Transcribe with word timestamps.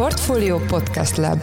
Portfolio 0.00 0.58
Podcast 0.58 1.16
Lab 1.16 1.38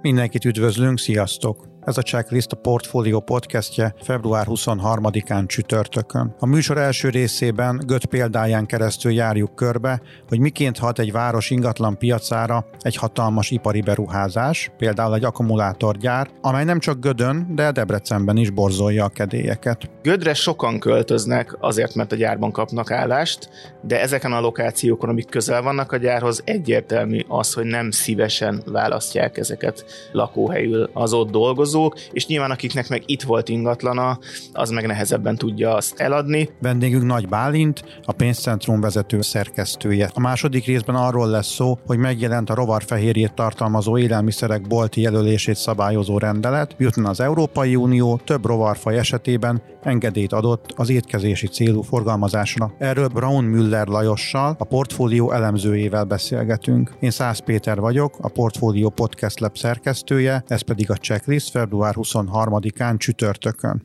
Mindenkit 0.00 0.44
üdvözlünk, 0.44 0.98
sziasztok! 0.98 1.73
Ez 1.84 1.98
a 1.98 2.02
Checklist 2.02 2.52
a 2.52 2.56
Portfolio 2.56 3.20
podcastje 3.20 3.94
február 4.02 4.46
23-án 4.50 5.46
csütörtökön. 5.46 6.34
A 6.38 6.46
műsor 6.46 6.78
első 6.78 7.08
részében 7.08 7.82
Göt 7.86 8.04
példáján 8.04 8.66
keresztül 8.66 9.12
járjuk 9.12 9.54
körbe, 9.54 10.00
hogy 10.28 10.38
miként 10.38 10.78
hat 10.78 10.98
egy 10.98 11.12
város 11.12 11.50
ingatlan 11.50 11.98
piacára 11.98 12.66
egy 12.80 12.96
hatalmas 12.96 13.50
ipari 13.50 13.80
beruházás, 13.80 14.70
például 14.76 15.14
egy 15.14 15.24
akkumulátorgyár, 15.24 16.28
amely 16.40 16.64
nem 16.64 16.78
csak 16.78 17.00
Gödön, 17.00 17.46
de 17.54 17.70
Debrecenben 17.70 18.36
is 18.36 18.50
borzolja 18.50 19.04
a 19.04 19.08
kedélyeket. 19.08 19.90
Gödre 20.02 20.34
sokan 20.34 20.78
költöznek 20.78 21.56
azért, 21.60 21.94
mert 21.94 22.12
a 22.12 22.16
gyárban 22.16 22.52
kapnak 22.52 22.90
állást, 22.90 23.48
de 23.82 24.00
ezeken 24.00 24.32
a 24.32 24.40
lokációkon, 24.40 25.08
amik 25.08 25.28
közel 25.28 25.62
vannak 25.62 25.92
a 25.92 25.96
gyárhoz, 25.96 26.42
egyértelmű 26.44 27.20
az, 27.28 27.52
hogy 27.52 27.64
nem 27.64 27.90
szívesen 27.90 28.62
választják 28.66 29.36
ezeket 29.36 29.84
lakóhelyül 30.12 30.90
az 30.92 31.12
ott 31.12 31.30
dolgozó 31.30 31.72
dolgozók, 31.74 32.12
és 32.12 32.26
nyilván 32.26 32.50
akiknek 32.50 32.88
meg 32.88 33.02
itt 33.06 33.22
volt 33.22 33.48
ingatlana, 33.48 34.18
az 34.52 34.70
meg 34.70 34.86
nehezebben 34.86 35.36
tudja 35.36 35.74
azt 35.74 36.00
eladni. 36.00 36.48
Vendégünk 36.60 37.04
Nagy 37.04 37.28
Bálint, 37.28 37.84
a 38.02 38.12
pénzcentrum 38.12 38.80
vezető 38.80 39.20
szerkesztője. 39.20 40.10
A 40.14 40.20
második 40.20 40.66
részben 40.66 40.94
arról 40.94 41.28
lesz 41.28 41.52
szó, 41.52 41.78
hogy 41.86 41.98
megjelent 41.98 42.50
a 42.50 42.54
rovarfehérjét 42.54 43.34
tartalmazó 43.34 43.98
élelmiszerek 43.98 44.66
bolti 44.66 45.00
jelölését 45.00 45.56
szabályozó 45.56 46.18
rendelet, 46.18 46.74
miután 46.78 47.04
az 47.04 47.20
Európai 47.20 47.76
Unió 47.76 48.20
több 48.24 48.46
rovarfaj 48.46 48.98
esetében 48.98 49.62
engedélyt 49.82 50.32
adott 50.32 50.72
az 50.76 50.90
étkezési 50.90 51.46
célú 51.46 51.82
forgalmazásra. 51.82 52.72
Erről 52.78 53.08
Braun 53.08 53.44
Müller 53.44 53.86
Lajossal, 53.86 54.54
a 54.58 54.64
portfólió 54.64 55.32
elemzőjével 55.32 56.04
beszélgetünk. 56.04 56.90
Én 57.00 57.10
Szász 57.10 57.38
Péter 57.38 57.80
vagyok, 57.80 58.14
a 58.20 58.28
Portfólió 58.28 58.88
Podcast 58.88 59.40
Lab 59.40 59.56
szerkesztője, 59.56 60.44
ez 60.46 60.62
pedig 60.62 60.90
a 60.90 60.94
checklist 60.94 61.50
február 61.64 61.94
23-án 61.96 62.98
csütörtökön. 62.98 63.82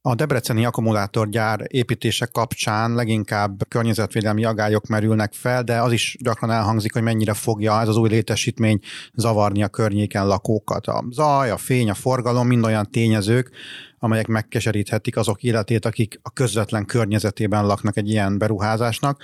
A 0.00 0.14
debreceni 0.14 0.64
akkumulátorgyár 0.64 1.60
építése 1.66 2.26
kapcsán 2.26 2.94
leginkább 2.94 3.68
környezetvédelmi 3.68 4.44
agályok 4.44 4.86
merülnek 4.86 5.32
fel, 5.32 5.62
de 5.62 5.80
az 5.80 5.92
is 5.92 6.16
gyakran 6.20 6.50
elhangzik, 6.50 6.92
hogy 6.92 7.02
mennyire 7.02 7.34
fogja 7.34 7.80
ez 7.80 7.88
az 7.88 7.96
új 7.96 8.08
létesítmény 8.08 8.80
zavarni 9.14 9.62
a 9.62 9.68
környéken 9.68 10.26
lakókat. 10.26 10.86
A 10.86 11.04
zaj, 11.10 11.50
a 11.50 11.56
fény, 11.56 11.90
a 11.90 11.94
forgalom 11.94 12.46
mind 12.46 12.64
olyan 12.64 12.90
tényezők, 12.90 13.50
amelyek 13.98 14.26
megkeseríthetik 14.26 15.16
azok 15.16 15.42
életét, 15.42 15.84
akik 15.84 16.20
a 16.22 16.30
közvetlen 16.30 16.84
környezetében 16.84 17.66
laknak 17.66 17.96
egy 17.96 18.08
ilyen 18.08 18.38
beruházásnak. 18.38 19.22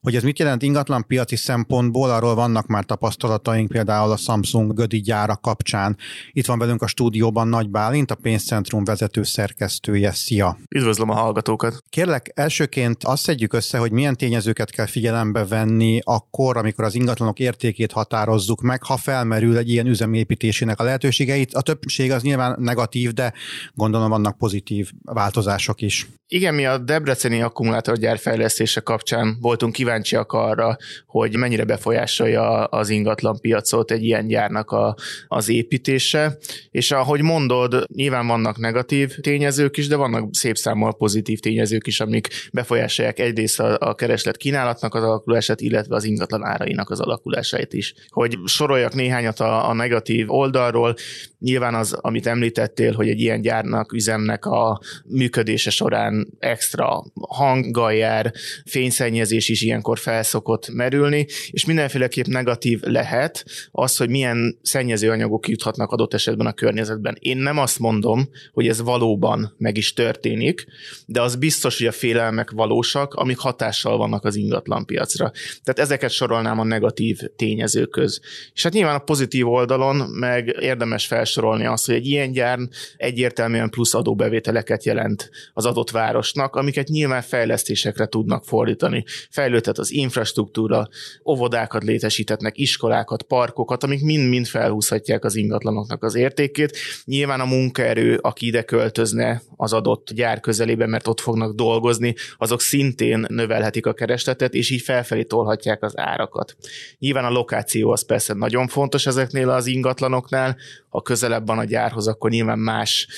Hogy 0.00 0.16
ez 0.16 0.22
mit 0.22 0.38
jelent 0.38 0.62
ingatlan 0.62 1.06
piaci 1.06 1.36
szempontból, 1.36 2.10
arról 2.10 2.34
vannak 2.34 2.66
már 2.66 2.84
tapasztalataink, 2.84 3.68
például 3.68 4.10
a 4.10 4.16
Samsung 4.16 4.74
Gödi 4.74 5.00
gyára 5.00 5.36
kapcsán. 5.36 5.96
Itt 6.32 6.46
van 6.46 6.58
velünk 6.58 6.82
a 6.82 6.86
stúdióban 6.86 7.48
Nagy 7.48 7.70
Bálint, 7.70 8.10
a 8.10 8.14
pénzcentrum 8.14 8.84
vezető 8.84 9.22
szerkesztője. 9.22 10.12
Szia! 10.12 10.58
Üdvözlöm 10.68 11.10
a 11.10 11.14
hallgatókat! 11.14 11.82
Kérlek, 11.88 12.30
elsőként 12.34 13.04
azt 13.04 13.22
szedjük 13.22 13.52
össze, 13.52 13.78
hogy 13.78 13.92
milyen 13.92 14.16
tényezőket 14.16 14.70
kell 14.70 14.86
figyelembe 14.86 15.44
venni 15.44 16.00
akkor, 16.02 16.56
amikor 16.56 16.84
az 16.84 16.94
ingatlanok 16.94 17.38
értékét 17.38 17.92
határozzuk 17.92 18.60
meg, 18.60 18.82
ha 18.82 18.96
felmerül 18.96 19.56
egy 19.56 19.70
ilyen 19.70 19.86
üzemépítésének 19.86 20.80
a 20.80 20.84
lehetőségeit. 20.84 21.54
A 21.54 21.60
többség 21.60 22.12
az 22.12 22.22
nyilván 22.22 22.56
negatív, 22.58 23.12
de 23.12 23.32
gondolom 23.74 24.12
vannak 24.14 24.38
pozitív 24.38 24.90
változások 25.02 25.80
is. 25.80 26.06
Igen, 26.28 26.54
mi 26.54 26.66
a 26.66 26.78
Debreceni 26.78 27.42
akkumulátorgyár 27.42 28.18
fejlesztése 28.18 28.80
kapcsán 28.80 29.36
voltunk 29.40 29.72
kíváncsiak 29.72 30.32
arra, 30.32 30.76
hogy 31.06 31.36
mennyire 31.36 31.64
befolyásolja 31.64 32.64
az 32.64 32.88
ingatlan 32.88 33.40
piacot 33.40 33.90
egy 33.90 34.04
ilyen 34.04 34.26
gyárnak 34.26 34.70
a, 34.70 34.96
az 35.28 35.48
építése, 35.48 36.38
és 36.70 36.90
ahogy 36.90 37.20
mondod, 37.20 37.84
nyilván 37.94 38.26
vannak 38.26 38.58
negatív 38.58 39.14
tényezők 39.20 39.76
is, 39.76 39.88
de 39.88 39.96
vannak 39.96 40.34
szép 40.34 40.56
számmal 40.56 40.96
pozitív 40.96 41.38
tényezők 41.38 41.86
is, 41.86 42.00
amik 42.00 42.28
befolyásolják 42.52 43.18
egyrészt 43.18 43.60
a, 43.60 43.76
a 43.80 43.94
kereslet 43.94 44.36
kínálatnak 44.36 44.94
az 44.94 45.02
alakulását, 45.02 45.60
illetve 45.60 45.94
az 45.94 46.04
ingatlan 46.04 46.44
árainak 46.44 46.90
az 46.90 47.00
alakulását 47.00 47.72
is. 47.72 47.94
Hogy 48.08 48.38
soroljak 48.44 48.94
néhányat 48.94 49.40
a, 49.40 49.68
a 49.68 49.72
negatív 49.72 50.30
oldalról, 50.30 50.94
nyilván 51.38 51.74
az, 51.74 51.92
amit 51.92 52.26
említettél, 52.26 52.92
hogy 52.92 53.08
egy 53.08 53.20
ilyen 53.20 53.40
gyárnak, 53.40 53.92
üzemnek 54.04 54.44
a 54.46 54.80
működése 55.04 55.70
során 55.70 56.28
extra 56.38 57.04
hanggal 57.28 57.92
jár, 57.92 58.32
fényszennyezés 58.64 59.48
is 59.48 59.62
ilyenkor 59.62 59.98
felszokott 59.98 60.68
merülni, 60.68 61.26
és 61.50 61.64
mindenféleképp 61.64 62.26
negatív 62.26 62.80
lehet 62.82 63.44
az, 63.70 63.96
hogy 63.96 64.08
milyen 64.08 64.58
szennyező 64.62 65.10
anyagok 65.10 65.48
juthatnak 65.48 65.90
adott 65.90 66.14
esetben 66.14 66.46
a 66.46 66.52
környezetben. 66.52 67.16
Én 67.18 67.36
nem 67.36 67.58
azt 67.58 67.78
mondom, 67.78 68.28
hogy 68.52 68.68
ez 68.68 68.82
valóban 68.82 69.54
meg 69.58 69.76
is 69.76 69.92
történik, 69.92 70.66
de 71.06 71.22
az 71.22 71.36
biztos, 71.36 71.78
hogy 71.78 71.86
a 71.86 71.92
félelmek 71.92 72.50
valósak, 72.50 73.14
amik 73.14 73.38
hatással 73.38 73.96
vannak 73.96 74.24
az 74.24 74.36
ingatlan 74.36 74.86
piacra. 74.86 75.32
Tehát 75.62 75.78
ezeket 75.78 76.10
sorolnám 76.10 76.58
a 76.58 76.64
negatív 76.64 77.20
tényezők 77.36 77.90
köz. 77.90 78.20
És 78.54 78.62
hát 78.62 78.72
nyilván 78.72 78.94
a 78.94 79.04
pozitív 79.04 79.48
oldalon 79.48 79.96
meg 79.96 80.56
érdemes 80.60 81.06
felsorolni 81.06 81.66
azt, 81.66 81.86
hogy 81.86 81.94
egy 81.94 82.06
ilyen 82.06 82.32
gyár 82.32 82.58
egyértelműen 82.96 83.70
plusz 83.70 83.93
adóbevételeket 83.94 84.84
jelent 84.84 85.30
az 85.52 85.66
adott 85.66 85.90
vár 85.90 86.14
városnak, 86.14 86.56
amiket 86.56 86.88
nyilván 86.88 87.22
fejlesztésekre 87.22 88.06
tudnak 88.06 88.44
fordítani. 88.44 89.04
Fejlődhet 89.30 89.78
az 89.78 89.92
infrastruktúra, 89.92 90.88
óvodákat 91.26 91.82
létesítetnek, 91.82 92.58
iskolákat, 92.58 93.22
parkokat, 93.22 93.84
amik 93.84 94.02
mind-mind 94.02 94.46
felhúzhatják 94.46 95.24
az 95.24 95.34
ingatlanoknak 95.34 96.02
az 96.02 96.14
értékét. 96.14 96.76
Nyilván 97.04 97.40
a 97.40 97.44
munkaerő, 97.44 98.18
aki 98.20 98.46
ide 98.46 98.62
költözne 98.62 99.42
az 99.56 99.72
adott 99.72 100.12
gyár 100.12 100.40
közelében, 100.40 100.88
mert 100.88 101.06
ott 101.06 101.20
fognak 101.20 101.54
dolgozni, 101.54 102.14
azok 102.38 102.60
szintén 102.60 103.26
növelhetik 103.28 103.86
a 103.86 103.92
keresletet, 103.92 104.54
és 104.54 104.70
így 104.70 104.82
felfelé 104.82 105.22
tolhatják 105.22 105.82
az 105.82 105.98
árakat. 105.98 106.56
Nyilván 106.98 107.24
a 107.24 107.30
lokáció 107.30 107.90
az 107.90 108.06
persze 108.06 108.34
nagyon 108.34 108.68
fontos 108.68 109.06
ezeknél 109.06 109.50
az 109.50 109.66
ingatlanoknál, 109.66 110.56
ha 110.88 111.02
közelebb 111.02 111.46
van 111.46 111.58
a 111.58 111.64
gyárhoz, 111.64 112.06
akkor 112.06 112.30
nyilván 112.30 112.58
más 112.58 113.08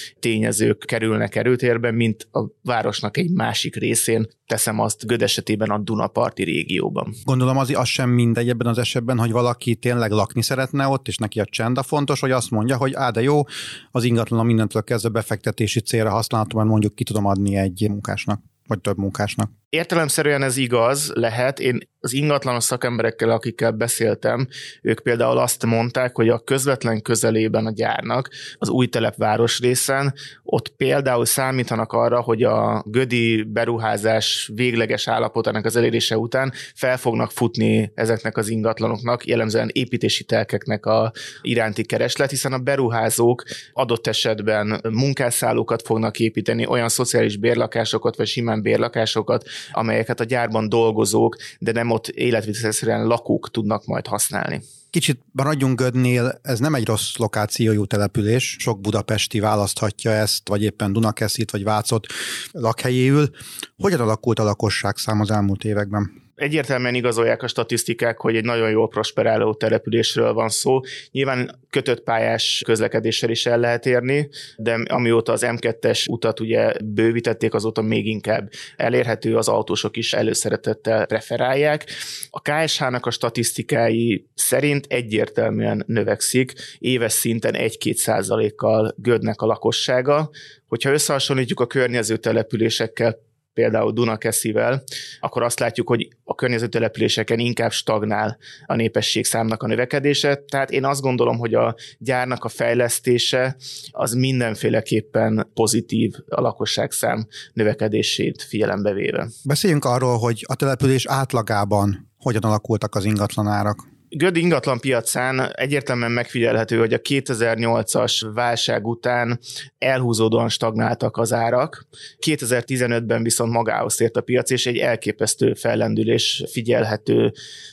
tényezők 0.67 0.85
kerülnek 0.87 1.35
erőtérbe, 1.35 1.91
mint 1.91 2.29
a 2.33 2.47
városnak 2.63 3.17
egy 3.17 3.31
másik 3.31 3.77
részén, 3.77 4.27
teszem 4.47 4.81
azt 4.81 5.07
Göd 5.07 5.23
esetében 5.23 5.71
a 5.71 5.79
Dunaparti 5.79 6.45
régióban. 6.45 7.15
Gondolom 7.25 7.57
az, 7.57 7.71
az 7.75 7.89
sem 7.89 8.11
mindegy 8.11 8.49
ebben 8.49 8.67
az 8.67 8.79
esetben, 8.79 9.19
hogy 9.19 9.31
valaki 9.31 9.75
tényleg 9.75 10.11
lakni 10.11 10.43
szeretne 10.43 10.87
ott, 10.87 11.09
és 11.09 11.17
neki 11.17 11.41
a 11.41 11.45
csend 11.45 11.79
a 11.79 11.83
fontos, 11.83 12.21
hogy 12.21 12.31
azt 12.31 12.51
mondja, 12.51 12.77
hogy 12.77 12.95
á, 12.95 13.11
de 13.11 13.23
jó, 13.23 13.43
az 13.91 14.05
ingatlan 14.05 14.47
mindentől 14.47 14.83
kezdve 14.83 15.09
befektetési 15.09 15.81
célra 15.81 16.11
használhatom, 16.11 16.59
mert 16.59 16.71
mondjuk 16.71 16.95
ki 16.95 17.05
tudom 17.05 17.27
adni 17.27 17.57
egy 17.57 17.87
munkásnak, 17.89 18.41
vagy 18.67 18.81
több 18.81 18.97
munkásnak. 18.97 19.51
Értelemszerűen 19.77 20.43
ez 20.43 20.57
igaz 20.57 21.11
lehet. 21.15 21.61
Én 21.61 21.79
az 22.07 22.13
ingatlanos 22.13 22.65
szakemberekkel, 22.65 23.31
akikkel 23.31 23.71
beszéltem, 23.71 24.49
ők 24.83 25.01
például 25.01 25.39
azt 25.39 25.65
mondták, 25.65 26.17
hogy 26.17 26.29
a 26.29 26.39
közvetlen 26.39 27.03
közelében 27.03 27.67
a 27.67 27.73
gyárnak, 27.73 28.31
az 28.59 28.69
új 28.69 28.87
telepváros 28.87 29.61
részen, 29.61 30.15
ott 30.43 30.69
például 30.69 31.25
számítanak 31.25 31.93
arra, 31.93 32.21
hogy 32.21 32.43
a 32.43 32.85
gödi 32.87 33.43
beruházás 33.43 34.51
végleges 34.55 35.09
állapotának 35.09 35.65
az 35.65 35.77
elérése 35.77 36.19
után 36.19 36.53
fel 36.75 36.97
fognak 36.97 37.31
futni 37.31 37.93
ezeknek 37.95 38.37
az 38.37 38.49
ingatlanoknak, 38.49 39.27
jellemzően 39.27 39.71
építési 39.73 40.25
telkeknek 40.25 40.87
a 40.87 41.13
iránti 41.43 41.85
kereslet, 41.85 42.31
hiszen 42.31 42.53
a 42.53 42.59
beruházók 42.59 43.43
adott 43.73 44.07
esetben 44.07 44.81
munkásszállókat 44.91 45.83
fognak 45.83 46.19
építeni, 46.19 46.67
olyan 46.67 46.89
szociális 46.89 47.37
bérlakásokat, 47.37 48.17
vagy 48.17 48.27
simán 48.27 48.63
bérlakásokat, 48.63 49.45
amelyeket 49.73 50.21
a 50.21 50.25
gyárban 50.25 50.69
dolgozók, 50.69 51.37
de 51.59 51.73
nem 51.73 51.91
ott 51.91 52.09
életvitelszerűen 52.09 53.07
lakók 53.07 53.51
tudnak 53.51 53.85
majd 53.85 54.07
használni. 54.07 54.63
Kicsit 54.91 55.21
maradjunk 55.33 55.81
Gödnél, 55.81 56.39
ez 56.43 56.59
nem 56.59 56.75
egy 56.75 56.87
rossz 56.87 57.17
lokációjú 57.17 57.85
település, 57.85 58.57
sok 58.59 58.81
budapesti 58.81 59.41
választhatja 59.41 60.11
ezt, 60.11 60.49
vagy 60.49 60.63
éppen 60.63 60.93
Dunakeszit, 60.93 61.51
vagy 61.51 61.65
Vácot 61.65 62.07
lakhelyéül. 62.51 63.31
Hogyan 63.77 64.01
alakult 64.01 64.39
a 64.39 64.45
lakosság 64.45 64.97
szám 64.97 65.21
az 65.21 65.31
elmúlt 65.31 65.65
években? 65.65 66.26
Egyértelműen 66.37 66.95
igazolják 66.95 67.43
a 67.43 67.47
statisztikák, 67.47 68.21
hogy 68.21 68.37
egy 68.37 68.45
nagyon 68.45 68.71
jól 68.71 68.89
prosperáló 68.89 69.55
településről 69.55 70.33
van 70.33 70.49
szó. 70.49 70.81
Nyilván 71.11 71.61
kötött 71.71 72.03
pályás 72.03 72.63
közlekedéssel 72.65 73.31
is 73.31 73.47
el 73.47 73.59
lehet 73.59 73.87
érni, 73.87 74.29
de 74.57 74.79
amióta 74.89 75.33
az 75.33 75.43
M2-es 75.47 76.11
utat 76.11 76.41
ugye 76.41 76.73
bővítették, 76.85 77.55
azóta 77.55 77.83
még 77.83 78.07
inkább 78.07 78.51
elérhető, 78.77 79.37
az 79.37 79.49
autósok 79.49 79.97
is 79.97 80.13
előszeretettel 80.13 81.07
preferálják. 81.07 81.85
A 82.31 82.41
KSH-nak 82.41 83.07
a 83.07 83.11
statisztikái 83.11 84.27
szerint 84.35 84.87
egyértelműen 84.89 85.85
növekszik, 85.87 86.53
éves 86.79 87.13
szinten 87.13 87.55
1-2 87.57 87.95
százalékkal 87.95 88.95
gödnek 88.97 89.41
a 89.41 89.47
lakossága. 89.47 90.31
Hogyha 90.67 90.91
összehasonlítjuk 90.91 91.61
a 91.61 91.67
környező 91.67 92.17
településekkel, 92.17 93.25
például 93.57 93.93
Dunakeszivel, 93.93 94.83
akkor 95.21 95.43
azt 95.43 95.61
látjuk, 95.61 95.89
hogy 95.89 96.09
a 96.25 96.35
környező 96.35 96.67
településeken 96.67 97.39
inkább 97.39 97.71
stagnál 97.71 98.39
a 98.67 98.75
népesség 98.75 99.25
számnak 99.25 99.63
a 99.63 99.67
növekedése. 99.67 100.35
Tehát 100.49 100.71
én 100.71 100.85
azt 100.85 101.01
gondolom, 101.01 101.39
hogy 101.39 101.55
a 101.55 101.75
gyárnak 101.99 102.45
a 102.45 102.49
fejlesztése 102.49 103.57
az 103.91 104.13
mindenféleképpen 104.13 105.51
pozitív 105.55 106.15
a 106.29 106.41
lakosság 106.41 106.93
szám 106.93 107.27
növekedését 107.53 108.43
figyelembe 108.43 108.93
véve. 108.93 109.29
Beszéljünk 109.45 109.85
arról, 109.85 110.19
hogy 110.19 110.45
a 110.47 110.55
település 110.55 111.07
átlagában 111.07 112.11
hogyan 112.19 112.43
alakultak 112.43 112.95
az 112.95 113.05
ingatlanárak. 113.05 113.96
Göd 114.19 114.37
ingatlan 114.37 114.81
piacán 114.81 115.53
egyértelműen 115.55 116.11
megfigyelhető, 116.11 116.79
hogy 116.79 116.93
a 116.93 116.99
2008-as 116.99 118.31
válság 118.35 118.87
után 118.87 119.41
elhúzódóan 119.79 120.49
stagnáltak 120.49 121.17
az 121.17 121.33
árak. 121.33 121.87
2015-ben 122.27 123.23
viszont 123.23 123.53
magához 123.53 123.95
tért 123.95 124.17
a 124.17 124.21
piac, 124.21 124.51
és 124.51 124.67
egy 124.67 124.77
elképesztő 124.77 125.55
fellendülés 125.55 126.45
figyelhető 126.51 127.33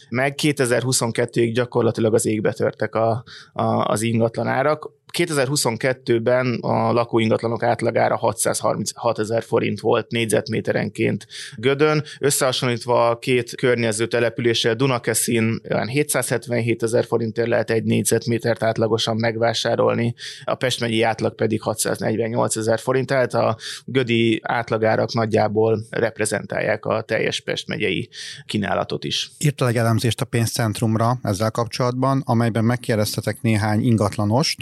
meg. 0.09 0.35
2022-ig 0.41 1.51
gyakorlatilag 1.53 2.13
az 2.13 2.25
égbe 2.25 2.53
törtek 2.53 2.95
a, 2.95 3.23
a, 3.53 3.63
az 3.63 4.01
ingatlan 4.01 4.47
árak 4.47 4.91
2022-ben 5.17 6.57
a 6.61 6.91
lakóingatlanok 6.91 7.63
átlagára 7.63 8.15
636 8.15 9.19
ezer 9.19 9.43
forint 9.43 9.79
volt 9.79 10.11
négyzetméterenként 10.11 11.27
Gödön, 11.55 12.03
összehasonlítva 12.19 13.09
a 13.09 13.17
két 13.17 13.55
környező 13.55 14.07
településsel 14.07 14.75
Dunakeszin 14.75 15.61
olyan 15.69 15.87
777 15.87 16.83
ezer 16.83 17.05
forintért 17.05 17.47
lehet 17.47 17.69
egy 17.69 17.83
négyzetmétert 17.83 18.63
átlagosan 18.63 19.15
megvásárolni, 19.15 20.13
a 20.43 20.55
Pest 20.55 20.79
megyei 20.79 21.01
átlag 21.01 21.35
pedig 21.35 21.61
648 21.61 22.55
ezer 22.55 22.79
forint, 22.79 23.07
tehát 23.07 23.33
a 23.33 23.57
gödi 23.85 24.39
átlagárak 24.43 25.13
nagyjából 25.13 25.79
reprezentálják 25.89 26.85
a 26.85 27.01
teljes 27.01 27.39
Pest 27.39 27.67
megyei 27.67 28.09
kínálatot 28.45 29.03
is. 29.03 29.31
Írta 29.37 29.67
egy 29.67 29.77
elemzést 29.77 30.21
a 30.21 30.25
pénzcentrumra 30.25 31.17
ezzel 31.21 31.51
kapcsolatban, 31.51 32.21
amelyben 32.25 32.63
megkérdeztetek 32.63 33.41
néhány 33.41 33.85
ingatlanost, 33.85 34.57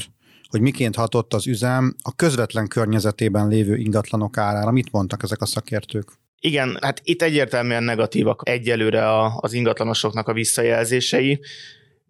hogy 0.51 0.61
miként 0.61 0.95
hatott 0.95 1.33
az 1.33 1.47
üzem 1.47 1.95
a 2.01 2.15
közvetlen 2.15 2.67
környezetében 2.67 3.47
lévő 3.47 3.75
ingatlanok 3.75 4.37
árára. 4.37 4.71
Mit 4.71 4.91
mondtak 4.91 5.23
ezek 5.23 5.41
a 5.41 5.45
szakértők? 5.45 6.09
Igen, 6.39 6.77
hát 6.81 7.01
itt 7.03 7.21
egyértelműen 7.21 7.83
negatívak 7.83 8.41
egyelőre 8.43 9.25
az 9.35 9.53
ingatlanosoknak 9.53 10.27
a 10.27 10.33
visszajelzései 10.33 11.39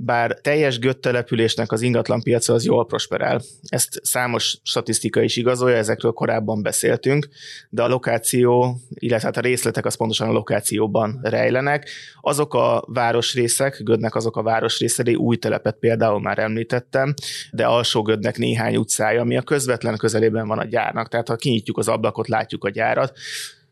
bár 0.05 0.39
teljes 0.41 0.79
göttelepülésnek 0.79 1.71
az 1.71 1.81
ingatlanpiaca 1.81 2.53
az 2.53 2.65
jól 2.65 2.85
prosperál. 2.85 3.41
Ezt 3.63 3.99
számos 4.03 4.57
statisztika 4.63 5.21
is 5.21 5.35
igazolja, 5.35 5.77
ezekről 5.77 6.11
korábban 6.11 6.61
beszéltünk, 6.61 7.27
de 7.69 7.83
a 7.83 7.87
lokáció, 7.87 8.77
illetve 8.89 9.27
hát 9.27 9.37
a 9.37 9.41
részletek 9.41 9.85
az 9.85 9.95
pontosan 9.95 10.29
a 10.29 10.31
lokációban 10.31 11.19
rejlenek. 11.23 11.89
Azok 12.21 12.53
a 12.53 12.83
városrészek, 12.87 13.81
Gödnek 13.83 14.15
azok 14.15 14.37
a 14.37 14.43
városrészei, 14.43 15.15
új 15.15 15.37
telepet 15.37 15.77
például 15.79 16.21
már 16.21 16.39
említettem, 16.39 17.13
de 17.51 17.65
alsó 17.65 18.01
Gödnek 18.01 18.37
néhány 18.37 18.75
utcája, 18.75 19.21
ami 19.21 19.37
a 19.37 19.41
közvetlen 19.41 19.97
közelében 19.97 20.47
van 20.47 20.59
a 20.59 20.65
gyárnak, 20.65 21.07
tehát 21.07 21.27
ha 21.27 21.35
kinyitjuk 21.35 21.77
az 21.77 21.87
ablakot, 21.87 22.27
látjuk 22.27 22.63
a 22.63 22.69
gyárat, 22.69 23.13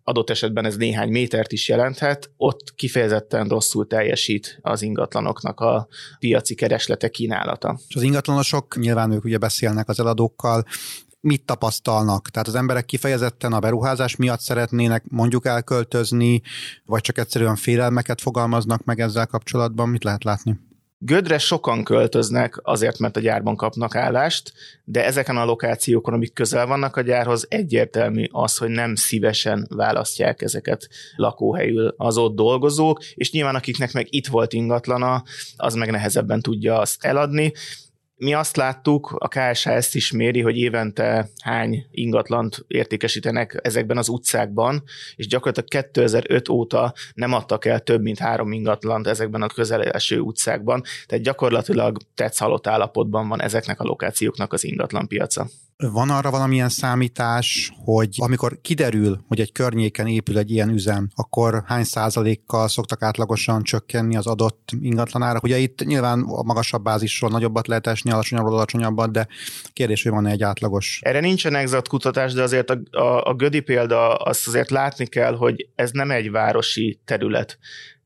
adott 0.03 0.29
esetben 0.29 0.65
ez 0.65 0.75
néhány 0.75 1.09
métert 1.09 1.51
is 1.51 1.69
jelenthet, 1.69 2.31
ott 2.37 2.73
kifejezetten 2.75 3.47
rosszul 3.47 3.87
teljesít 3.87 4.59
az 4.61 4.81
ingatlanoknak 4.81 5.59
a 5.59 5.87
piaci 6.19 6.55
kereslete 6.55 7.09
kínálata. 7.09 7.79
És 7.87 7.95
az 7.95 8.01
ingatlanosok, 8.01 8.77
nyilván 8.79 9.11
ők 9.11 9.23
ugye 9.23 9.37
beszélnek 9.37 9.89
az 9.89 9.99
eladókkal, 9.99 10.65
mit 11.21 11.45
tapasztalnak? 11.45 12.29
Tehát 12.29 12.47
az 12.47 12.55
emberek 12.55 12.85
kifejezetten 12.85 13.53
a 13.53 13.59
beruházás 13.59 14.15
miatt 14.15 14.39
szeretnének 14.39 15.03
mondjuk 15.09 15.45
elköltözni, 15.45 16.41
vagy 16.85 17.01
csak 17.01 17.17
egyszerűen 17.17 17.55
félelmeket 17.55 18.21
fogalmaznak 18.21 18.83
meg 18.83 18.99
ezzel 18.99 19.27
kapcsolatban? 19.27 19.89
Mit 19.89 20.03
lehet 20.03 20.23
látni? 20.23 20.68
Gödre 21.01 21.37
sokan 21.37 21.83
költöznek 21.83 22.59
azért, 22.63 22.99
mert 22.99 23.17
a 23.17 23.19
gyárban 23.19 23.55
kapnak 23.55 23.95
állást, 23.95 24.53
de 24.83 25.05
ezeken 25.05 25.37
a 25.37 25.45
lokációkon, 25.45 26.13
amik 26.13 26.33
közel 26.33 26.67
vannak 26.67 26.95
a 26.95 27.01
gyárhoz, 27.01 27.45
egyértelmű 27.49 28.25
az, 28.31 28.57
hogy 28.57 28.69
nem 28.69 28.95
szívesen 28.95 29.67
választják 29.69 30.41
ezeket 30.41 30.89
lakóhelyül 31.15 31.93
az 31.97 32.17
ott 32.17 32.35
dolgozók, 32.35 33.03
és 33.13 33.31
nyilván 33.31 33.55
akiknek 33.55 33.93
meg 33.93 34.07
itt 34.09 34.27
volt 34.27 34.53
ingatlana, 34.53 35.23
az 35.55 35.73
meg 35.73 35.91
nehezebben 35.91 36.41
tudja 36.41 36.79
azt 36.79 37.03
eladni, 37.03 37.53
mi 38.19 38.33
azt 38.33 38.55
láttuk, 38.55 39.15
a 39.17 39.27
KSH 39.27 39.67
ezt 39.67 39.95
is 39.95 40.11
méri, 40.11 40.41
hogy 40.41 40.57
évente 40.57 41.29
hány 41.43 41.87
ingatlant 41.91 42.65
értékesítenek 42.67 43.59
ezekben 43.61 43.97
az 43.97 44.09
utcákban, 44.09 44.83
és 45.15 45.27
gyakorlatilag 45.27 45.85
2005 45.85 46.49
óta 46.49 46.93
nem 47.13 47.33
adtak 47.33 47.65
el 47.65 47.79
több 47.79 48.01
mint 48.01 48.19
három 48.19 48.51
ingatlant 48.51 49.07
ezekben 49.07 49.41
a 49.41 49.47
közeleső 49.47 50.19
utcákban, 50.19 50.83
tehát 51.05 51.23
gyakorlatilag 51.23 51.97
tetszhalott 52.15 52.67
állapotban 52.67 53.27
van 53.27 53.41
ezeknek 53.41 53.79
a 53.79 53.85
lokációknak 53.85 54.53
az 54.53 54.63
ingatlan 54.63 55.07
piaca. 55.07 55.47
Van 55.87 56.09
arra 56.09 56.31
valamilyen 56.31 56.69
számítás, 56.69 57.71
hogy 57.83 58.15
amikor 58.17 58.61
kiderül, 58.61 59.23
hogy 59.27 59.39
egy 59.39 59.51
környéken 59.51 60.07
épül 60.07 60.37
egy 60.37 60.51
ilyen 60.51 60.69
üzem, 60.69 61.09
akkor 61.15 61.63
hány 61.65 61.83
százalékkal 61.83 62.67
szoktak 62.67 63.01
átlagosan 63.01 63.63
csökkenni 63.63 64.15
az 64.15 64.27
adott 64.27 64.69
ingatlanára? 64.79 65.39
Ugye 65.43 65.57
itt 65.57 65.85
nyilván 65.85 66.21
a 66.21 66.43
magasabb 66.43 66.83
bázisról 66.83 67.29
nagyobbat 67.29 67.67
lehet 67.67 67.87
esni, 67.87 68.11
alacsonyabbról 68.11 68.55
alacsonyabbat, 68.55 69.11
de 69.11 69.27
kérdés, 69.73 70.03
hogy 70.03 70.11
van-e 70.11 70.31
egy 70.31 70.43
átlagos? 70.43 70.99
Erre 71.03 71.19
nincsen 71.19 71.55
exakt 71.55 71.87
kutatás, 71.87 72.33
de 72.33 72.41
azért 72.41 72.69
a, 72.69 72.79
a, 72.91 73.23
a 73.23 73.33
Gödi 73.33 73.59
példa 73.59 74.15
azt 74.15 74.47
azért 74.47 74.69
látni 74.69 75.05
kell, 75.05 75.35
hogy 75.35 75.67
ez 75.75 75.91
nem 75.91 76.11
egy 76.11 76.31
városi 76.31 76.99
terület. 77.05 77.57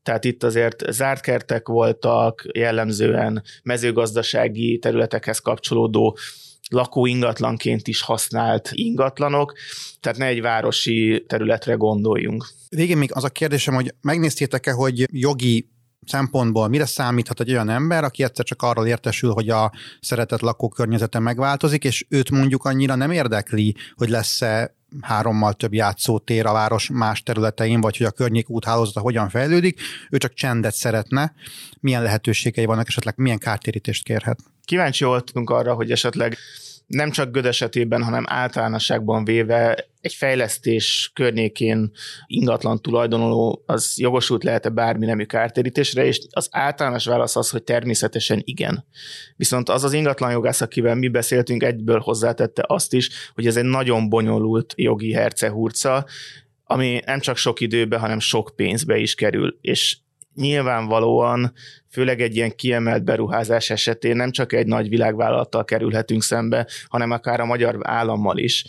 Tehát 0.02 0.24
itt 0.24 0.42
azért 0.42 0.92
zárt 0.92 1.20
kertek 1.20 1.68
voltak, 1.68 2.46
jellemzően 2.52 3.42
mezőgazdasági 3.62 4.78
területekhez 4.78 5.38
kapcsolódó 5.38 6.16
lakó 6.74 7.06
ingatlanként 7.06 7.88
is 7.88 8.02
használt 8.02 8.70
ingatlanok, 8.72 9.52
tehát 10.00 10.18
ne 10.18 10.26
egy 10.26 10.40
városi 10.40 11.24
területre 11.28 11.74
gondoljunk. 11.74 12.48
Végén 12.68 12.96
még 12.96 13.10
az 13.12 13.24
a 13.24 13.28
kérdésem, 13.28 13.74
hogy 13.74 13.94
megnéztétek-e, 14.00 14.72
hogy 14.72 15.04
jogi 15.10 15.68
szempontból 16.06 16.68
mire 16.68 16.86
számíthat 16.86 17.40
egy 17.40 17.50
olyan 17.50 17.68
ember, 17.68 18.04
aki 18.04 18.22
egyszer 18.22 18.44
csak 18.44 18.62
arról 18.62 18.86
értesül, 18.86 19.32
hogy 19.32 19.48
a 19.48 19.72
szeretett 20.00 20.40
lakókörnyezete 20.40 21.18
megváltozik, 21.18 21.84
és 21.84 22.06
őt 22.08 22.30
mondjuk 22.30 22.64
annyira 22.64 22.94
nem 22.94 23.10
érdekli, 23.10 23.74
hogy 23.94 24.08
lesz-e 24.08 24.74
hárommal 25.00 25.52
több 25.52 25.74
játszótér 25.74 26.46
a 26.46 26.52
város 26.52 26.90
más 26.92 27.22
területein, 27.22 27.80
vagy 27.80 27.96
hogy 27.96 28.06
a 28.06 28.10
környék 28.10 28.50
úthálózata 28.50 29.00
hogyan 29.00 29.28
fejlődik, 29.28 29.80
ő 30.10 30.16
csak 30.16 30.34
csendet 30.34 30.74
szeretne, 30.74 31.34
milyen 31.80 32.02
lehetőségei 32.02 32.64
vannak, 32.64 32.88
esetleg 32.88 33.14
milyen 33.16 33.38
kártérítést 33.38 34.04
kérhet. 34.04 34.38
Kíváncsi 34.64 35.04
voltunk 35.04 35.50
arra, 35.50 35.74
hogy 35.74 35.90
esetleg 35.90 36.36
nem 36.86 37.10
csak 37.10 37.30
Göd 37.30 37.46
esetében, 37.46 38.02
hanem 38.02 38.24
általánosságban 38.26 39.24
véve 39.24 39.88
egy 40.00 40.14
fejlesztés 40.14 41.10
környékén 41.14 41.90
ingatlan 42.26 42.82
tulajdonoló 42.82 43.62
az 43.66 43.94
jogosult 43.96 44.44
lehet-e 44.44 44.68
bármi 44.68 45.06
nemű 45.06 45.24
kártérítésre, 45.24 46.04
és 46.04 46.20
az 46.30 46.48
általános 46.50 47.04
válasz 47.04 47.36
az, 47.36 47.50
hogy 47.50 47.62
természetesen 47.62 48.42
igen. 48.44 48.86
Viszont 49.36 49.68
az 49.68 49.84
az 49.84 49.92
ingatlan 49.92 50.30
jogász, 50.30 50.60
akivel 50.60 50.94
mi 50.94 51.08
beszéltünk, 51.08 51.62
egyből 51.62 51.98
hozzátette 51.98 52.64
azt 52.66 52.92
is, 52.92 53.10
hogy 53.34 53.46
ez 53.46 53.56
egy 53.56 53.64
nagyon 53.64 54.08
bonyolult 54.08 54.74
jogi 54.76 55.12
hercehurca, 55.12 56.06
ami 56.64 57.00
nem 57.06 57.20
csak 57.20 57.36
sok 57.36 57.60
időbe, 57.60 57.98
hanem 57.98 58.18
sok 58.18 58.52
pénzbe 58.56 58.96
is 58.96 59.14
kerül, 59.14 59.58
és 59.60 59.96
nyilvánvalóan, 60.34 61.52
főleg 61.90 62.20
egy 62.20 62.36
ilyen 62.36 62.56
kiemelt 62.56 63.04
beruházás 63.04 63.70
esetén 63.70 64.16
nem 64.16 64.30
csak 64.30 64.52
egy 64.52 64.66
nagy 64.66 64.88
világvállalattal 64.88 65.64
kerülhetünk 65.64 66.22
szembe, 66.22 66.66
hanem 66.88 67.10
akár 67.10 67.40
a 67.40 67.44
magyar 67.44 67.78
állammal 67.82 68.38
is. 68.38 68.64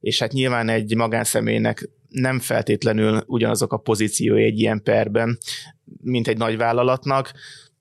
És 0.00 0.18
hát 0.18 0.32
nyilván 0.32 0.68
egy 0.68 0.96
magánszemélynek 0.96 1.88
nem 2.08 2.40
feltétlenül 2.40 3.22
ugyanazok 3.26 3.72
a 3.72 3.76
pozíciói 3.76 4.44
egy 4.44 4.58
ilyen 4.58 4.82
perben, 4.82 5.38
mint 6.02 6.28
egy 6.28 6.36
nagy 6.36 6.56
vállalatnak, 6.56 7.32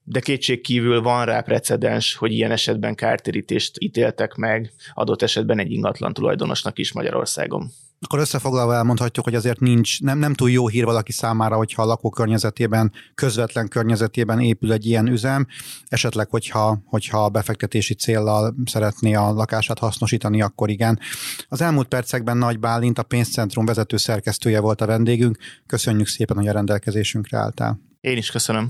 de 0.03 0.19
kétség 0.19 0.61
kívül 0.61 1.01
van 1.01 1.25
rá 1.25 1.41
precedens, 1.41 2.15
hogy 2.15 2.31
ilyen 2.31 2.51
esetben 2.51 2.95
kártérítést 2.95 3.75
ítéltek 3.79 4.35
meg, 4.35 4.71
adott 4.93 5.21
esetben 5.21 5.59
egy 5.59 5.71
ingatlan 5.71 6.13
tulajdonosnak 6.13 6.77
is 6.79 6.93
Magyarországon. 6.93 7.71
Akkor 8.03 8.20
összefoglalva 8.20 8.75
elmondhatjuk, 8.75 9.25
hogy 9.25 9.36
azért 9.36 9.60
nincs, 9.60 10.01
nem, 10.01 10.17
nem 10.17 10.34
túl 10.34 10.50
jó 10.51 10.67
hír 10.67 10.86
valaki 10.86 11.12
számára, 11.12 11.55
hogyha 11.55 11.81
a 11.81 11.86
lakókörnyezetében, 11.86 12.91
közvetlen 13.15 13.67
környezetében 13.67 14.39
épül 14.39 14.72
egy 14.72 14.86
ilyen 14.86 15.08
üzem, 15.08 15.48
esetleg, 15.88 16.29
hogyha, 16.29 16.81
hogyha 16.86 17.29
befektetési 17.29 17.93
céllal 17.93 18.55
szeretné 18.65 19.13
a 19.13 19.31
lakását 19.31 19.79
hasznosítani, 19.79 20.41
akkor 20.41 20.70
igen. 20.70 21.00
Az 21.48 21.62
elmúlt 21.62 21.88
percekben 21.88 22.38
Nagy 22.38 22.60
Bálint, 22.60 22.98
a 23.00 23.03
pénzcentrum 23.03 23.65
vezető 23.65 23.98
szerkesztője 23.98 24.60
volt 24.60 24.81
a 24.81 24.86
vendégünk. 24.86 25.38
Köszönjük 25.65 26.08
szépen, 26.08 26.38
hogy 26.38 26.48
a 26.48 26.51
rendelkezésünkre 26.51 27.38
álltál. 27.38 27.79
Én 28.01 28.17
is 28.17 28.31
köszönöm. 28.31 28.70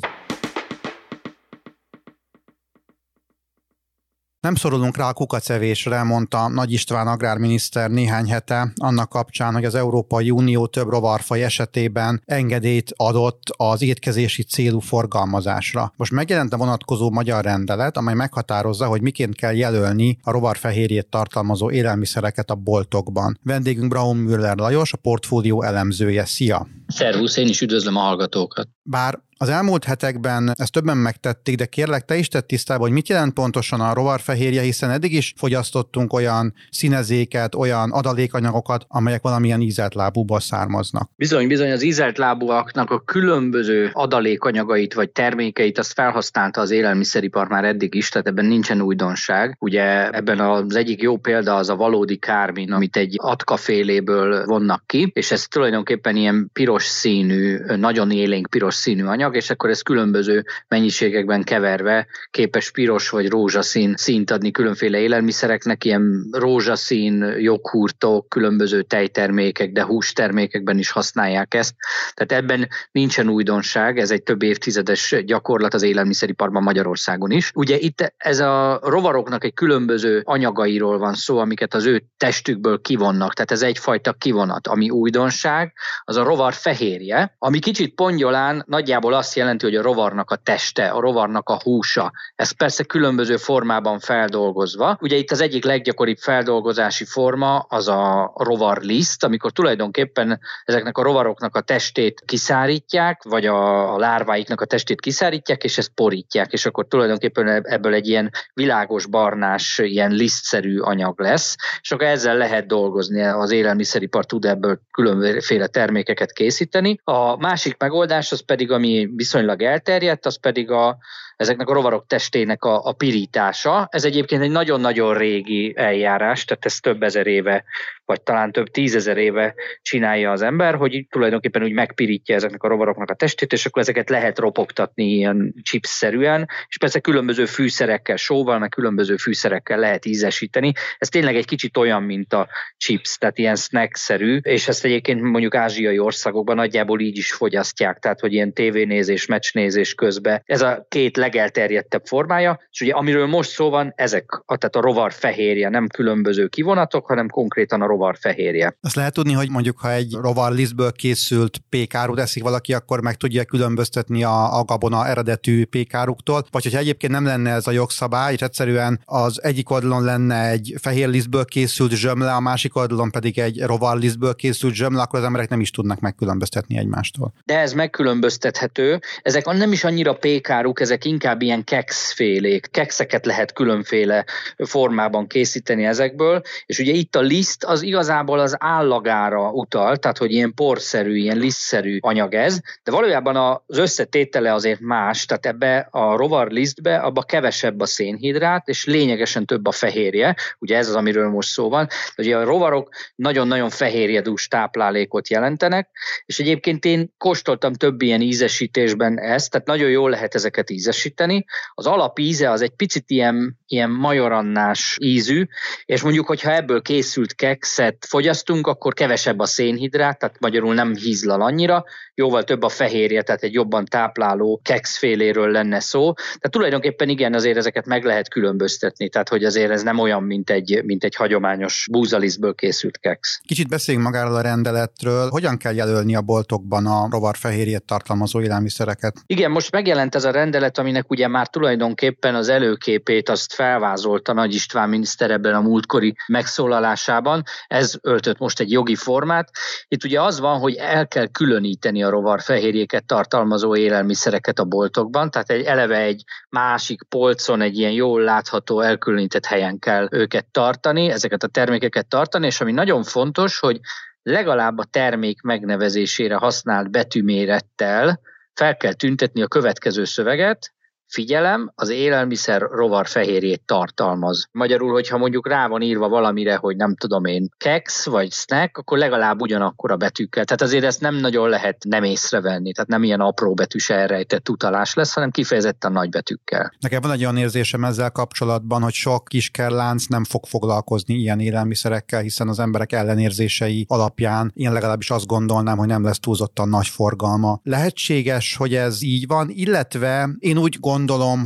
Nem 4.42 4.56
szorulunk 4.56 4.98
rá 4.98 5.10
a 5.10 5.14
kukacevésre, 5.14 6.04
mondta 6.04 6.48
Nagy 6.48 6.72
István 6.72 7.08
agrárminiszter 7.08 7.90
néhány 7.90 8.30
hete 8.30 8.72
annak 8.76 9.10
kapcsán, 9.10 9.54
hogy 9.54 9.66
az 9.66 9.76
Európai 9.76 10.30
Unió 10.30 10.68
több 10.68 10.90
rovarfaj 10.90 11.44
esetében 11.44 12.22
engedélyt 12.26 12.94
adott 12.96 13.42
az 13.58 13.82
étkezési 13.82 14.44
célú 14.44 14.80
forgalmazásra. 14.80 15.94
Most 15.98 16.12
megjelent 16.12 16.54
a 16.54 16.58
vonatkozó 16.58 17.10
magyar 17.12 17.44
rendelet, 17.44 17.98
amely 17.98 18.14
meghatározza, 18.14 18.86
hogy 18.86 19.02
miként 19.02 19.36
kell 19.36 19.56
jelölni 19.56 20.18
a 20.24 20.32
rovarfehérjét 20.32 21.10
tartalmazó 21.10 21.72
élelmiszereket 21.72 22.50
a 22.50 22.56
boltokban. 22.56 23.40
Vendégünk 23.44 23.88
Braun 23.88 24.18
Müller 24.18 24.58
Lajos, 24.58 24.94
a 24.94 24.98
portfólió 24.98 25.64
elemzője. 25.64 26.26
Szia! 26.26 26.68
Szervusz, 26.92 27.38
én 27.38 27.48
is 27.48 27.62
üdvözlöm 27.62 27.96
a 27.96 28.00
hallgatókat. 28.00 28.68
Bár 28.84 29.20
az 29.42 29.50
elmúlt 29.50 29.84
hetekben 29.84 30.54
ezt 30.58 30.72
többen 30.72 30.98
megtették, 30.98 31.56
de 31.56 31.66
kérlek 31.66 32.06
te 32.06 32.16
is 32.16 32.28
tett 32.28 32.48
tisztába, 32.48 32.84
hogy 32.84 32.92
mit 32.92 33.10
jelent 33.10 33.34
pontosan 33.34 33.82
a 33.82 33.94
rovarfehérje, 33.94 34.62
hiszen 34.62 34.90
eddig 34.90 35.14
is 35.14 35.34
fogyasztottunk 35.38 36.14
olyan 36.14 36.54
színezéket, 36.70 37.56
olyan 37.56 37.92
adalékanyagokat, 37.92 38.86
amelyek 38.88 39.22
valamilyen 39.22 39.62
ízelt 39.62 39.94
lábúból 39.94 40.40
származnak. 40.40 41.10
Bizony, 41.16 41.48
bizony 41.48 41.72
az 41.72 41.82
ízelt 41.82 42.18
lábúaknak 42.18 42.92
a 42.92 43.00
különböző 43.00 43.90
adalékanyagait 43.94 44.94
vagy 44.94 45.10
termékeit 45.10 45.78
azt 45.78 45.94
felhasználta 45.94 46.62
az 46.62 46.72
élelmiszeripar 46.72 47.48
már 47.48 47.64
eddig 47.64 47.96
is, 47.96 48.10
tehát 48.10 48.28
ebben 48.28 48.46
nincsen 48.46 48.82
újdonság. 48.82 49.58
Ugye 49.60 50.10
ebben 50.10 50.40
az 50.40 50.76
egyik 50.76 51.02
jó 51.02 51.18
példa 51.18 51.56
az 51.56 51.70
a 51.70 51.76
valódi 51.76 52.18
kármin, 52.18 52.72
amit 52.72 52.98
egy 52.98 53.16
atkaféléből 53.18 54.46
vonnak 54.46 54.84
ki, 54.86 55.12
és 55.14 55.32
ez 55.32 55.48
tulajdonképpen 55.48 56.16
ilyen 56.16 56.50
piros 56.54 56.81
színű, 56.84 57.60
nagyon 57.76 58.12
élénk 58.12 58.48
piros 58.50 58.76
színű 58.76 59.04
anyag, 59.04 59.36
és 59.36 59.50
akkor 59.50 59.70
ez 59.70 59.82
különböző 59.82 60.46
mennyiségekben 60.68 61.44
keverve 61.44 62.08
képes 62.32 62.72
piros 62.72 63.10
vagy 63.10 63.30
rózsaszín 63.30 63.94
színt 63.98 64.32
adni 64.32 64.52
különféle 64.52 65.00
élelmiszereknek, 65.00 65.86
ilyen 65.86 66.28
rózsaszín, 66.32 67.36
joghurtok, 67.38 68.30
különböző 68.30 68.82
tejtermékek, 68.82 69.72
de 69.72 69.84
hústermékekben 69.84 70.78
is 70.78 70.92
használják 70.92 71.54
ezt. 71.54 71.76
Tehát 72.14 72.44
ebben 72.44 72.68
nincsen 72.92 73.30
újdonság, 73.30 73.98
ez 74.00 74.12
egy 74.12 74.24
több 74.24 74.44
évtizedes 74.44 75.16
gyakorlat 75.26 75.74
az 75.74 75.82
élelmiszeriparban 75.82 76.64
Magyarországon 76.64 77.32
is. 77.32 77.52
Ugye 77.56 77.78
itt 77.78 78.14
ez 78.18 78.40
a 78.40 78.80
rovaroknak 78.84 79.44
egy 79.44 79.54
különböző 79.54 80.22
anyagairól 80.24 80.98
van 80.98 81.14
szó, 81.14 81.38
amiket 81.38 81.74
az 81.74 81.86
ő 81.86 82.04
testükből 82.18 82.82
kivonnak, 82.82 83.34
tehát 83.34 83.52
ez 83.52 83.62
egyfajta 83.62 84.14
kivonat. 84.14 84.68
Ami 84.68 84.90
újdonság, 84.90 85.74
az 86.04 86.16
a 86.16 86.24
rovar 86.24 86.54
fehérje, 86.72 87.36
ami 87.40 87.60
kicsit 87.60 87.96
pongyolán 87.96 88.64
nagyjából 88.68 89.14
azt 89.14 89.36
jelenti, 89.36 89.66
hogy 89.66 89.76
a 89.76 89.82
rovarnak 89.82 90.32
a 90.32 90.36
teste, 90.36 90.88
a 90.88 91.00
rovarnak 91.00 91.50
a 91.50 91.60
húsa. 91.64 92.12
Ez 92.36 92.52
persze 92.52 92.84
különböző 92.84 93.38
formában 93.38 94.00
feldolgozva. 94.00 94.98
Ugye 95.02 95.16
itt 95.16 95.32
az 95.32 95.42
egyik 95.42 95.64
leggyakoribb 95.64 96.18
feldolgozási 96.18 97.06
forma 97.06 97.60
az 97.60 97.88
a 97.88 98.34
rovarliszt, 98.36 99.24
amikor 99.24 99.52
tulajdonképpen 99.52 100.40
ezeknek 100.66 100.98
a 100.98 101.04
rovaroknak 101.04 101.56
a 101.56 101.62
testét 101.62 102.24
kiszárítják, 102.26 103.24
vagy 103.24 103.46
a, 103.46 103.98
lárváiknak 103.98 104.62
a 104.62 104.66
testét 104.66 105.02
kiszárítják, 105.02 105.64
és 105.64 105.78
ezt 105.78 105.92
porítják, 105.96 106.54
és 106.54 106.66
akkor 106.66 106.88
tulajdonképpen 106.88 107.48
ebből 107.48 107.94
egy 107.94 108.08
ilyen 108.08 108.30
világos 108.54 109.06
barnás, 109.06 109.78
ilyen 109.84 110.12
lisztszerű 110.12 110.80
anyag 110.80 111.20
lesz, 111.20 111.56
és 111.82 111.92
akkor 111.92 112.08
ezzel 112.08 112.38
lehet 112.38 112.68
dolgozni, 112.68 113.22
az 113.22 113.52
élelmiszeripar 113.52 114.26
tud 114.26 114.46
ebből 114.46 114.80
különféle 114.92 115.68
termékeket 115.68 116.32
készíteni. 116.32 116.60
A 117.04 117.38
másik 117.38 117.78
megoldás 117.78 118.32
az 118.32 118.46
pedig, 118.46 118.72
ami 118.72 119.10
viszonylag 119.16 119.62
elterjedt, 119.62 120.26
az 120.26 120.40
pedig 120.40 120.72
a 120.72 120.98
ezeknek 121.42 121.70
a 121.70 121.74
rovarok 121.74 122.08
testének 122.08 122.64
a, 122.64 122.86
a 122.86 122.92
pirítása. 122.92 123.88
Ez 123.92 124.06
egyébként 124.06 124.42
egy 124.42 124.52
nagyon-nagyon 124.52 125.18
régi 125.18 125.74
eljárás, 125.76 126.46
tehát 126.46 126.66
ez 126.66 126.80
több 126.80 127.04
ezer 127.04 127.28
éve, 127.28 127.64
vagy 128.06 128.22
talán 128.22 128.52
több 128.52 128.68
tízezer 128.68 129.18
éve 129.18 129.56
csinálja 129.82 130.32
az 130.32 130.42
ember, 130.42 130.76
hogy 130.76 131.06
tulajdonképpen 131.10 131.64
úgy 131.64 131.72
megpirítja 131.72 132.36
ezeknek 132.36 132.64
a 132.64 132.68
rovaroknak 132.68 133.10
a 133.10 133.14
testét, 133.14 133.54
és 133.54 133.66
akkor 133.66 133.82
ezeket 133.82 134.10
lehet 134.10 134.40
ropogtatni 134.40 135.04
ilyen 135.04 135.54
chips-szerűen, 135.62 136.48
és 136.68 136.78
persze 136.78 137.00
különböző 137.00 137.46
fűszerekkel, 137.46 138.16
sóval, 138.16 138.60
meg 138.60 138.70
különböző 138.70 139.16
fűszerekkel 139.16 139.80
lehet 139.80 140.06
ízesíteni. 140.06 140.72
Ez 140.98 141.10
tényleg 141.10 141.36
egy 141.36 141.46
kicsit 141.46 141.78
olyan, 141.78 142.04
mint 142.04 142.34
a 142.34 142.48
chips, 142.78 143.18
tehát 143.18 143.38
ilyen 143.38 143.56
snack-szerű, 143.56 144.38
és 144.38 144.68
ezt 144.68 144.86
egyébként 144.86 145.22
mondjuk 145.22 145.56
ázsiai 145.56 146.00
országokban 146.00 146.56
nagyjából 146.56 147.00
így 147.00 147.18
is 147.18 147.34
fogyasztják, 147.34 148.00
tehát 148.00 148.20
hogy 148.20 148.34
ilyen 148.34 148.54
tévénézés, 148.54 149.26
meccsnézés 149.26 149.94
közben. 149.94 150.42
Ez 150.46 150.62
a 150.62 150.86
két 150.90 151.18
leg 151.18 151.31
legelterjedtebb 151.32 152.06
formája, 152.06 152.60
és 152.72 152.82
ugye 152.82 152.94
amiről 152.94 153.26
most 153.26 153.50
szó 153.50 153.70
van, 153.70 153.94
ezek, 153.96 154.44
tehát 154.46 154.76
a 154.76 154.82
rovar 154.82 155.14
fehérje, 155.14 155.70
nem 155.70 155.88
különböző 155.88 156.48
kivonatok, 156.48 157.06
hanem 157.06 157.28
konkrétan 157.28 157.82
a 157.82 157.86
rovar 157.86 158.18
fehérje. 158.20 158.78
Azt 158.82 158.96
lehet 158.96 159.14
tudni, 159.14 159.34
hogy 159.34 159.50
mondjuk 159.50 159.80
ha 159.80 159.92
egy 159.92 160.14
rovar 160.22 160.52
lisztből 160.52 160.92
készült 160.92 161.58
pékárut 161.70 162.20
eszik 162.20 162.44
valaki, 162.44 162.74
akkor 162.74 163.02
meg 163.02 163.16
tudja 163.16 163.44
különböztetni 163.44 164.24
a, 164.24 164.60
a 164.60 164.64
gabona 164.64 165.08
eredetű 165.08 165.66
pékáruktól, 165.66 166.46
vagy 166.52 166.64
hogyha 166.64 166.80
egyébként 166.80 167.12
nem 167.12 167.26
lenne 167.26 167.52
ez 167.52 167.68
a 167.68 167.72
jogszabály, 167.72 168.34
és 168.34 168.42
egyszerűen 168.42 169.02
az 169.06 169.44
egyik 169.44 169.70
oldalon 169.70 170.04
lenne 170.04 170.50
egy 170.50 170.74
fehér 170.82 171.08
lisztből 171.08 171.46
készült 171.46 171.92
zsömle, 171.92 172.34
a 172.34 172.40
másik 172.40 172.76
oldalon 172.76 173.12
pedig 173.12 173.40
egy 173.40 173.62
rovar 173.62 173.98
lisztből 173.98 174.36
készült 174.36 174.74
zsömle, 174.74 175.02
akkor 175.02 175.20
az 175.20 175.26
emberek 175.26 175.50
nem 175.50 175.60
is 175.60 175.72
tudnak 175.72 176.00
megkülönböztetni 176.00 176.78
egymástól. 176.78 177.34
De 177.46 177.60
ez 177.60 177.74
megkülönböztethető. 177.74 179.00
Ezek 179.22 179.46
nem 179.46 179.72
is 179.72 179.84
annyira 179.84 180.14
pékáruk, 180.14 180.80
ezek 180.80 181.06
inkább 181.06 181.21
ilyen 181.40 181.64
kekszfélék, 181.64 182.68
kekszeket 182.72 183.26
lehet 183.26 183.54
különféle 183.54 184.26
formában 184.58 185.28
készíteni 185.28 185.86
ezekből, 185.86 186.42
és 186.66 186.80
ugye 186.80 186.92
itt 186.92 187.16
a 187.16 187.22
liszt 187.22 187.64
az 187.64 187.82
igazából 187.82 188.40
az 188.40 188.56
állagára 188.60 189.52
utal, 189.52 189.98
tehát 189.98 190.18
hogy 190.18 190.32
ilyen 190.32 190.54
porszerű, 190.54 191.16
ilyen 191.16 191.38
lisztszerű 191.38 191.98
anyag 192.02 192.34
ez, 192.34 192.60
de 192.84 192.92
valójában 192.92 193.62
az 193.68 193.78
összetétele 193.78 194.54
azért 194.54 194.80
más, 194.80 195.26
tehát 195.26 195.46
ebbe 195.46 195.88
a 195.92 196.16
rovar 196.16 196.52
lisztbe 196.52 196.98
abba 196.98 197.22
kevesebb 197.22 197.80
a 197.80 197.86
szénhidrát, 197.86 198.68
és 198.68 198.86
lényegesen 198.86 199.46
több 199.46 199.68
a 199.68 199.72
fehérje, 199.72 200.36
ugye 200.60 200.78
ez 200.78 200.88
az, 200.88 200.96
amiről 200.96 201.30
most 201.30 201.50
szó 201.50 201.70
van. 201.70 201.88
Ugye 202.18 202.38
a 202.38 202.44
rovarok 202.44 202.90
nagyon-nagyon 203.16 203.70
fehérjedús 203.70 204.48
táplálékot 204.48 205.30
jelentenek, 205.30 205.90
és 206.26 206.40
egyébként 206.40 206.86
én 206.86 207.14
kóstoltam 207.18 207.74
több 207.74 208.02
ilyen 208.02 208.22
ízesítésben 208.22 209.20
ezt, 209.20 209.52
tehát 209.52 209.68
nagyon 209.68 209.90
jól 209.90 210.10
lehet 210.10 210.36
ezeket 210.36 210.70
ízesíteni, 210.70 211.01
erősíteni. 211.02 211.46
Az 211.74 211.86
alapíze 211.86 212.50
az 212.50 212.62
egy 212.62 212.76
picit 212.76 213.10
ilyen, 213.10 213.60
ilyen 213.68 213.90
majorannás 213.90 214.98
ízű, 215.02 215.46
és 215.86 216.02
mondjuk, 216.02 216.28
hogyha 216.28 216.52
ebből 216.52 216.82
készült 216.82 217.36
kekszet 217.36 218.06
fogyasztunk, 218.08 218.68
akkor 218.68 218.94
kevesebb 218.94 219.40
a 219.40 219.46
szénhidrát, 219.46 220.20
tehát 220.20 220.40
magyarul 220.40 220.74
nem 220.74 220.96
hízlal 220.96 221.42
annyira, 221.42 221.84
jóval 222.14 222.44
több 222.44 222.64
a 222.64 222.70
fehérje, 222.70 223.22
tehát 223.22 223.44
egy 223.44 223.54
jobban 223.54 223.86
tápláló 223.86 224.60
kekszféléről 224.64 225.52
lenne 225.52 225.80
szó. 225.80 226.14
Tehát 226.14 226.52
tulajdonképpen 226.52 227.10
igen, 227.10 227.34
azért 227.34 227.58
ezeket 227.58 227.86
meg 227.86 228.04
lehet 228.04 228.30
különböztetni, 228.30 229.10
tehát 229.10 229.30
hogy 229.30 229.44
azért 229.44 229.72
ez 229.72 229.84
nem 229.84 230.00
olyan, 230.00 230.24
mint 230.24 230.50
egy, 230.50 230.82
mint 230.84 231.04
egy 231.04 231.16
hagyományos 231.16 231.88
búzalisztből 231.92 232.54
készült 232.54 232.98
keksz. 232.98 233.40
Kicsit 233.46 233.70
beszéljünk 233.70 234.06
magáról 234.06 234.36
a 234.36 234.42
rendeletről. 234.42 235.30
Hogyan 235.30 235.58
kell 235.58 235.74
jelölni 235.74 236.16
a 236.16 236.22
boltokban 236.22 236.86
a 236.86 237.08
rovarfehérjét 237.12 237.84
tartalmazó 237.84 238.42
élelmiszereket? 238.42 239.16
Igen, 239.26 239.52
most 239.52 239.72
megjelent 239.72 240.16
ez 240.16 240.24
a 240.24 240.32
rendelet, 240.32 240.78
aminek 240.92 241.12
ugye 241.12 241.28
már 241.28 241.48
tulajdonképpen 241.48 242.36
az 242.36 242.50
előképét 242.50 243.30
azt 243.30 243.54
felvázolta 243.54 244.34
Nagy 244.34 244.54
István 244.54 244.90
miniszter 244.90 245.32
ebben 245.32 245.56
a 245.56 245.62
múltkori 245.62 246.16
megszólalásában. 246.28 247.44
Ez 247.68 247.98
öltött 248.02 248.38
most 248.38 248.60
egy 248.60 248.72
jogi 248.72 248.96
formát. 248.96 249.50
Itt 249.88 250.04
ugye 250.04 250.22
az 250.22 250.40
van, 250.40 250.60
hogy 250.60 250.76
el 250.76 251.08
kell 251.08 251.28
különíteni 251.28 252.04
a 252.04 252.10
rovarfehérjéket 252.10 253.06
tartalmazó 253.06 253.76
élelmiszereket 253.76 254.60
a 254.60 254.64
boltokban, 254.64 255.32
tehát 255.32 255.50
egy 255.50 255.66
eleve 255.66 255.98
egy 255.98 256.24
másik 256.50 257.04
polcon, 257.10 257.62
egy 257.62 257.78
ilyen 257.78 257.92
jól 257.92 258.22
látható, 258.22 258.80
elkülönített 258.80 259.46
helyen 259.46 259.80
kell 259.80 260.08
őket 260.12 260.46
tartani, 260.46 261.10
ezeket 261.10 261.44
a 261.44 261.48
termékeket 261.48 262.08
tartani, 262.08 262.46
és 262.46 262.62
ami 262.62 262.72
nagyon 262.72 263.04
fontos, 263.04 263.60
hogy 263.60 263.80
legalább 264.24 264.78
a 264.78 264.84
termék 264.84 265.42
megnevezésére 265.42 266.36
használt 266.36 266.92
betűmérettel 266.92 268.20
fel 268.54 268.78
kell 268.78 268.94
tüntetni 268.94 269.42
a 269.42 269.48
következő 269.48 270.04
szöveget, 270.04 270.74
figyelem, 271.12 271.72
az 271.76 271.90
élelmiszer 271.90 272.62
rovar 272.62 273.08
fehérjét 273.08 273.62
tartalmaz. 273.66 274.48
Magyarul, 274.52 274.92
hogyha 274.92 275.18
mondjuk 275.18 275.48
rá 275.48 275.68
van 275.68 275.82
írva 275.82 276.10
valamire, 276.10 276.56
hogy 276.56 276.76
nem 276.76 276.96
tudom 276.96 277.26
én, 277.26 277.50
keks 277.58 278.06
vagy 278.06 278.32
snack, 278.32 278.78
akkor 278.78 278.98
legalább 278.98 279.42
ugyanakkor 279.42 279.92
a 279.92 279.96
betűkkel. 279.96 280.46
Tehát 280.46 280.62
azért 280.62 280.84
ezt 280.84 281.02
nem 281.02 281.16
nagyon 281.16 281.50
lehet 281.50 281.78
nem 281.88 282.04
észrevenni, 282.04 282.72
tehát 282.74 282.90
nem 282.90 283.04
ilyen 283.04 283.20
apró 283.20 283.54
betűs 283.54 283.90
elrejtett 283.90 284.50
utalás 284.50 284.94
lesz, 284.94 285.14
hanem 285.14 285.32
kifejezetten 285.32 285.92
nagy 285.92 286.10
betűkkel. 286.10 286.74
Nekem 286.80 287.02
van 287.02 287.12
egy 287.12 287.22
olyan 287.22 287.38
érzésem 287.38 287.84
ezzel 287.84 288.12
kapcsolatban, 288.12 288.82
hogy 288.82 288.94
sok 288.94 289.24
kiskerlánc 289.24 290.06
nem 290.06 290.24
fog 290.24 290.46
foglalkozni 290.46 291.14
ilyen 291.14 291.40
élelmiszerekkel, 291.40 292.22
hiszen 292.22 292.48
az 292.48 292.60
emberek 292.60 292.92
ellenérzései 292.92 293.86
alapján 293.88 294.52
én 294.56 294.74
legalábbis 294.74 295.10
azt 295.10 295.28
gondolnám, 295.28 295.78
hogy 295.78 295.88
nem 295.88 296.04
lesz 296.04 296.20
túlzottan 296.20 296.70
nagy 296.70 296.88
forgalma. 296.88 297.60
Lehetséges, 297.64 298.56
hogy 298.56 298.76
ez 298.76 299.04
így 299.04 299.28
van, 299.28 299.50
illetve 299.50 300.30
én 300.40 300.58
úgy 300.58 300.78
gondolom, 300.80 301.01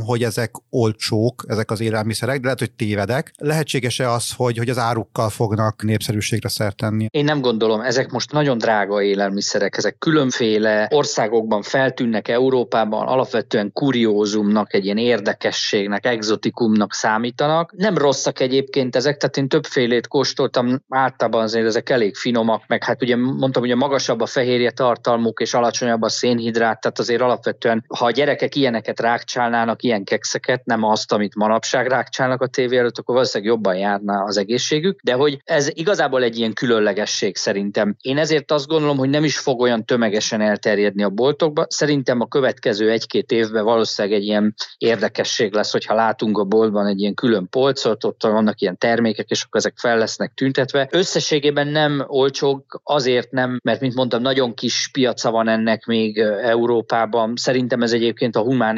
hogy 0.06 0.22
ezek 0.22 0.50
olcsók, 0.70 1.44
ezek 1.48 1.70
az 1.70 1.80
élelmiszerek, 1.80 2.36
de 2.36 2.42
lehet, 2.42 2.58
hogy 2.58 2.72
tévedek. 2.72 3.32
Lehetséges-e 3.38 4.10
az, 4.10 4.32
hogy, 4.36 4.58
hogy 4.58 4.68
az 4.68 4.78
árukkal 4.78 5.28
fognak 5.28 5.82
népszerűségre 5.82 6.48
szert 6.48 6.76
tenni? 6.76 7.06
Én 7.10 7.24
nem 7.24 7.40
gondolom, 7.40 7.80
ezek 7.80 8.10
most 8.10 8.32
nagyon 8.32 8.58
drága 8.58 9.02
élelmiszerek, 9.02 9.76
ezek 9.76 9.98
különféle 9.98 10.88
országokban 10.90 11.62
feltűnnek 11.62 12.28
Európában, 12.28 13.06
alapvetően 13.06 13.72
kuriózumnak, 13.72 14.74
egy 14.74 14.84
ilyen 14.84 14.98
érdekességnek, 14.98 16.06
exotikumnak 16.06 16.92
számítanak. 16.92 17.72
Nem 17.76 17.98
rosszak 17.98 18.40
egyébként 18.40 18.96
ezek, 18.96 19.16
tehát 19.16 19.36
én 19.36 19.48
többfélét 19.48 20.08
kóstoltam, 20.08 20.82
általában 20.88 21.42
azért 21.42 21.66
ezek 21.66 21.90
elég 21.90 22.16
finomak, 22.16 22.62
meg 22.66 22.84
hát 22.84 23.02
ugye 23.02 23.16
mondtam, 23.16 23.62
hogy 23.62 23.70
a 23.70 23.76
magasabb 23.76 24.20
a 24.20 24.26
fehérje 24.26 24.70
tartalmuk 24.70 25.40
és 25.40 25.54
alacsonyabb 25.54 26.02
a 26.02 26.08
szénhidrát, 26.08 26.80
tehát 26.80 26.98
azért 26.98 27.20
alapvetően, 27.20 27.84
ha 27.88 28.04
a 28.04 28.10
gyerekek 28.10 28.54
ilyeneket 28.54 29.00
rákcsálnának, 29.46 29.82
ilyen 29.82 30.04
kekszeket, 30.04 30.64
nem 30.64 30.82
azt, 30.82 31.12
amit 31.12 31.34
manapság 31.34 31.86
rákcsálnak 31.86 32.42
a 32.42 32.46
tévé 32.46 32.76
előtt, 32.76 32.98
akkor 32.98 33.14
valószínűleg 33.14 33.52
jobban 33.52 33.76
járna 33.76 34.22
az 34.22 34.36
egészségük, 34.36 35.00
de 35.02 35.12
hogy 35.12 35.40
ez 35.44 35.68
igazából 35.72 36.22
egy 36.22 36.38
ilyen 36.38 36.52
különlegesség 36.52 37.36
szerintem. 37.36 37.96
Én 38.00 38.18
ezért 38.18 38.50
azt 38.50 38.66
gondolom, 38.66 38.96
hogy 38.96 39.08
nem 39.08 39.24
is 39.24 39.38
fog 39.38 39.60
olyan 39.60 39.84
tömegesen 39.84 40.40
elterjedni 40.40 41.02
a 41.02 41.08
boltokba. 41.08 41.66
Szerintem 41.68 42.20
a 42.20 42.28
következő 42.28 42.90
egy-két 42.90 43.30
évben 43.30 43.64
valószínűleg 43.64 44.18
egy 44.18 44.24
ilyen 44.24 44.54
érdekesség 44.78 45.52
lesz, 45.52 45.72
hogyha 45.72 45.94
látunk 45.94 46.38
a 46.38 46.44
boltban 46.44 46.86
egy 46.86 47.00
ilyen 47.00 47.14
külön 47.14 47.48
polcot, 47.48 48.04
ott 48.04 48.22
vannak 48.22 48.60
ilyen 48.60 48.78
termékek, 48.78 49.30
és 49.30 49.42
akkor 49.42 49.60
ezek 49.60 49.74
fel 49.76 49.98
lesznek 49.98 50.32
tüntetve. 50.34 50.88
Összességében 50.90 51.68
nem 51.68 52.04
olcsók, 52.06 52.80
azért 52.84 53.30
nem, 53.30 53.58
mert 53.62 53.80
mint 53.80 53.94
mondtam, 53.94 54.22
nagyon 54.22 54.54
kis 54.54 54.88
piaca 54.92 55.30
van 55.30 55.48
ennek 55.48 55.84
még 55.84 56.18
Európában. 56.42 57.32
Szerintem 57.36 57.82
ez 57.82 57.92
egyébként 57.92 58.36
a 58.36 58.40
humán 58.40 58.76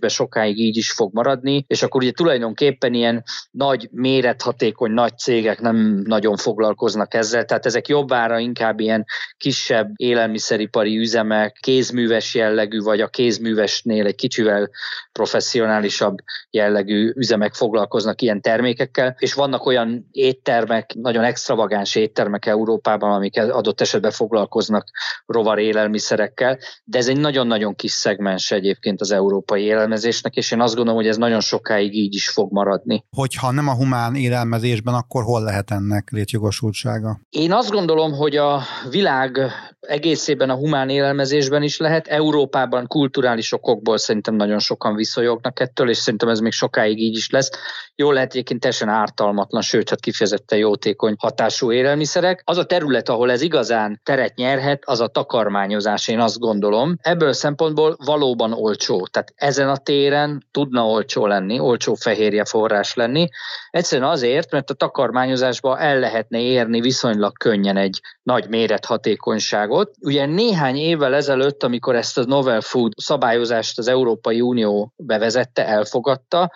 élelmezésben 0.00 0.08
sokáig 0.08 0.58
így 0.58 0.76
is 0.76 0.92
fog 0.92 1.12
maradni, 1.12 1.64
és 1.66 1.82
akkor 1.82 2.02
ugye 2.02 2.12
tulajdonképpen 2.12 2.94
ilyen 2.94 3.22
nagy 3.50 3.88
mérethatékony 3.92 4.90
nagy 4.92 5.18
cégek 5.18 5.60
nem 5.60 6.02
nagyon 6.04 6.36
foglalkoznak 6.36 7.14
ezzel, 7.14 7.44
tehát 7.44 7.66
ezek 7.66 7.88
jobbára 7.88 8.38
inkább 8.38 8.80
ilyen 8.80 9.04
kisebb 9.36 9.90
élelmiszeripari 9.96 10.98
üzemek, 10.98 11.58
kézműves 11.60 12.34
jellegű, 12.34 12.78
vagy 12.78 13.00
a 13.00 13.08
kézművesnél 13.08 14.06
egy 14.06 14.14
kicsivel 14.14 14.70
professzionálisabb 15.12 16.16
jellegű 16.50 17.12
üzemek 17.14 17.54
foglalkoznak 17.54 18.22
ilyen 18.22 18.40
termékekkel, 18.40 19.14
és 19.18 19.34
vannak 19.34 19.66
olyan 19.66 20.08
éttermek, 20.10 20.94
nagyon 20.94 21.24
extravagáns 21.24 21.94
éttermek 21.94 22.46
Európában, 22.46 23.12
amik 23.12 23.38
adott 23.38 23.80
esetben 23.80 24.10
foglalkoznak 24.10 24.84
rovar 25.26 25.58
élelmiszerekkel, 25.58 26.58
de 26.84 26.98
ez 26.98 27.08
egy 27.08 27.20
nagyon-nagyon 27.20 27.74
kis 27.74 27.92
szegmens 27.92 28.50
egyébként 28.50 29.00
az 29.00 29.10
európai 29.10 29.64
élelmezésnek, 29.90 30.36
és 30.36 30.50
én 30.50 30.60
azt 30.60 30.74
gondolom, 30.74 31.00
hogy 31.00 31.08
ez 31.08 31.16
nagyon 31.16 31.40
sokáig 31.40 31.94
így 31.94 32.14
is 32.14 32.28
fog 32.28 32.52
maradni. 32.52 33.04
Hogyha 33.16 33.50
nem 33.50 33.68
a 33.68 33.74
humán 33.74 34.14
élelmezésben, 34.14 34.94
akkor 34.94 35.22
hol 35.22 35.42
lehet 35.42 35.70
ennek 35.70 36.10
létjogosultsága? 36.10 37.20
Én 37.28 37.52
azt 37.52 37.70
gondolom, 37.70 38.12
hogy 38.12 38.36
a 38.36 38.62
világ 38.90 39.52
egészében 39.80 40.50
a 40.50 40.54
humán 40.54 40.88
élelmezésben 40.88 41.62
is 41.62 41.78
lehet. 41.78 42.06
Európában 42.06 42.86
kulturális 42.86 43.52
okokból 43.52 43.98
szerintem 43.98 44.34
nagyon 44.34 44.58
sokan 44.58 44.94
viszonyognak 44.94 45.60
ettől, 45.60 45.88
és 45.88 45.96
szerintem 45.96 46.28
ez 46.28 46.40
még 46.40 46.52
sokáig 46.52 46.98
így 46.98 47.16
is 47.16 47.30
lesz. 47.30 47.50
Jól 47.94 48.14
lehet 48.14 48.30
egyébként 48.30 48.60
teljesen 48.60 48.88
ártalmatlan, 48.88 49.62
sőt, 49.62 49.90
hát 49.90 50.00
kifejezetten 50.00 50.58
jótékony 50.58 51.14
hatású 51.18 51.72
élelmiszerek. 51.72 52.42
Az 52.44 52.58
a 52.58 52.64
terület, 52.64 53.08
ahol 53.08 53.30
ez 53.30 53.42
igazán 53.42 54.00
teret 54.04 54.34
nyerhet, 54.34 54.82
az 54.84 55.00
a 55.00 55.06
takarmányozás, 55.06 56.08
én 56.08 56.20
azt 56.20 56.38
gondolom. 56.38 56.96
Ebből 57.02 57.28
a 57.28 57.32
szempontból 57.32 57.96
valóban 58.04 58.52
olcsó. 58.52 59.06
Tehát 59.06 59.32
ezen 59.34 59.68
a 59.68 59.76
téren 59.82 60.46
tudna 60.50 60.86
olcsó 60.86 61.26
lenni, 61.26 61.58
olcsó 61.58 61.94
fehérje 61.94 62.44
forrás 62.44 62.94
lenni. 62.94 63.28
Egyszerűen 63.70 64.08
azért, 64.08 64.50
mert 64.52 64.70
a 64.70 64.74
takarmányozásba 64.74 65.78
el 65.78 65.98
lehetne 65.98 66.38
érni 66.38 66.80
viszonylag 66.80 67.36
könnyen 67.38 67.76
egy 67.76 68.00
nagy 68.22 68.48
mérethatékonyságot. 68.48 69.90
Ugye 70.00 70.26
néhány 70.26 70.76
évvel 70.76 71.14
ezelőtt, 71.14 71.62
amikor 71.62 71.94
ezt 71.94 72.18
a 72.18 72.24
novel 72.24 72.60
food 72.60 72.92
szabályozást 72.96 73.78
az 73.78 73.88
Európai 73.88 74.40
Unió 74.40 74.92
bevezette, 74.96 75.66
elfogadta, 75.66 76.52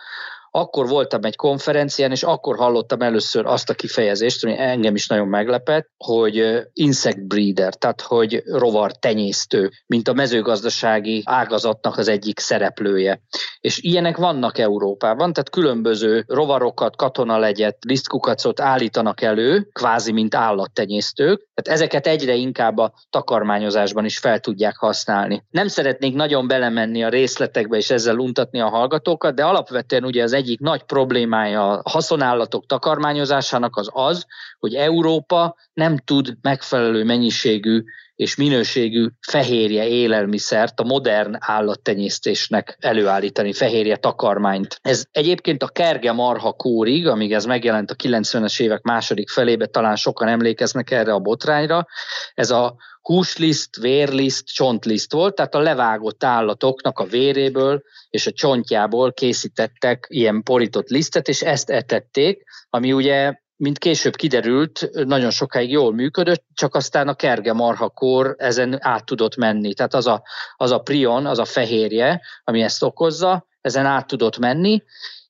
akkor 0.56 0.88
voltam 0.88 1.24
egy 1.24 1.36
konferencián, 1.36 2.10
és 2.10 2.22
akkor 2.22 2.56
hallottam 2.56 3.00
először 3.00 3.46
azt 3.46 3.70
a 3.70 3.74
kifejezést, 3.74 4.44
ami 4.44 4.58
engem 4.58 4.94
is 4.94 5.06
nagyon 5.06 5.28
meglepett, 5.28 5.88
hogy 6.04 6.62
insect 6.72 7.26
breeder, 7.26 7.74
tehát 7.74 8.00
hogy 8.00 8.42
rovar 8.44 8.92
tenyésztő, 8.92 9.70
mint 9.86 10.08
a 10.08 10.12
mezőgazdasági 10.12 11.22
ágazatnak 11.24 11.96
az 11.96 12.08
egyik 12.08 12.38
szereplője. 12.38 13.20
És 13.60 13.78
ilyenek 13.78 14.16
vannak 14.16 14.58
Európában, 14.58 15.32
tehát 15.32 15.50
különböző 15.50 16.24
rovarokat, 16.26 16.96
katonalegyet, 16.96 17.76
lisztkukacot 17.86 18.60
állítanak 18.60 19.20
elő, 19.20 19.68
kvázi 19.72 20.12
mint 20.12 20.34
állattenyésztők, 20.34 21.48
tehát 21.54 21.80
ezeket 21.80 22.06
egyre 22.06 22.34
inkább 22.34 22.78
a 22.78 22.92
takarmányozásban 23.10 24.04
is 24.04 24.18
fel 24.18 24.40
tudják 24.40 24.76
használni. 24.76 25.44
Nem 25.50 25.68
szeretnék 25.68 26.14
nagyon 26.14 26.46
belemenni 26.46 27.04
a 27.04 27.08
részletekbe 27.08 27.76
és 27.76 27.90
ezzel 27.90 28.18
untatni 28.18 28.60
a 28.60 28.68
hallgatókat, 28.68 29.34
de 29.34 29.44
alapvetően 29.44 30.04
ugye 30.04 30.22
az 30.22 30.42
egyik 30.44 30.60
nagy 30.60 30.82
problémája 30.82 31.78
a 31.78 31.90
haszonállatok 31.90 32.66
takarmányozásának 32.66 33.76
az 33.76 33.88
az, 33.92 34.26
hogy 34.58 34.74
Európa 34.74 35.56
nem 35.72 35.96
tud 35.96 36.36
megfelelő 36.40 37.04
mennyiségű 37.04 37.84
és 38.16 38.36
minőségű 38.36 39.06
fehérje 39.20 39.86
élelmiszert 39.86 40.80
a 40.80 40.84
modern 40.84 41.36
állattenyésztésnek 41.38 42.76
előállítani, 42.80 43.52
fehérje 43.52 43.96
takarmányt. 43.96 44.78
Ez 44.82 45.04
egyébként 45.10 45.62
a 45.62 45.68
kerge 45.68 46.12
marha 46.12 46.52
kórig, 46.52 47.06
amíg 47.06 47.32
ez 47.32 47.44
megjelent 47.44 47.90
a 47.90 47.94
90-es 47.94 48.60
évek 48.60 48.82
második 48.82 49.28
felébe, 49.30 49.66
talán 49.66 49.96
sokan 49.96 50.28
emlékeznek 50.28 50.90
erre 50.90 51.12
a 51.12 51.18
botrányra, 51.18 51.86
ez 52.34 52.50
a 52.50 52.76
húsliszt, 53.00 53.76
vérliszt, 53.76 54.46
csontliszt 54.46 55.12
volt, 55.12 55.34
tehát 55.34 55.54
a 55.54 55.60
levágott 55.60 56.24
állatoknak 56.24 56.98
a 56.98 57.04
véréből 57.04 57.82
és 58.10 58.26
a 58.26 58.32
csontjából 58.32 59.12
készítettek 59.12 60.06
ilyen 60.08 60.42
porított 60.42 60.88
lisztet, 60.88 61.28
és 61.28 61.42
ezt 61.42 61.70
etették, 61.70 62.44
ami 62.70 62.92
ugye 62.92 63.34
mint 63.64 63.78
később 63.78 64.16
kiderült, 64.16 64.90
nagyon 64.92 65.30
sokáig 65.30 65.70
jól 65.70 65.92
működött, 65.92 66.44
csak 66.54 66.74
aztán 66.74 67.08
a 67.08 67.14
kerge 67.14 67.52
marhakor 67.52 68.34
ezen 68.38 68.78
át 68.80 69.04
tudott 69.04 69.36
menni. 69.36 69.74
Tehát 69.74 69.94
az 69.94 70.06
a, 70.06 70.22
az 70.56 70.70
a 70.70 70.78
prion, 70.78 71.26
az 71.26 71.38
a 71.38 71.44
fehérje, 71.44 72.20
ami 72.44 72.62
ezt 72.62 72.82
okozza, 72.82 73.46
ezen 73.60 73.86
át 73.86 74.06
tudott 74.06 74.38
menni, 74.38 74.82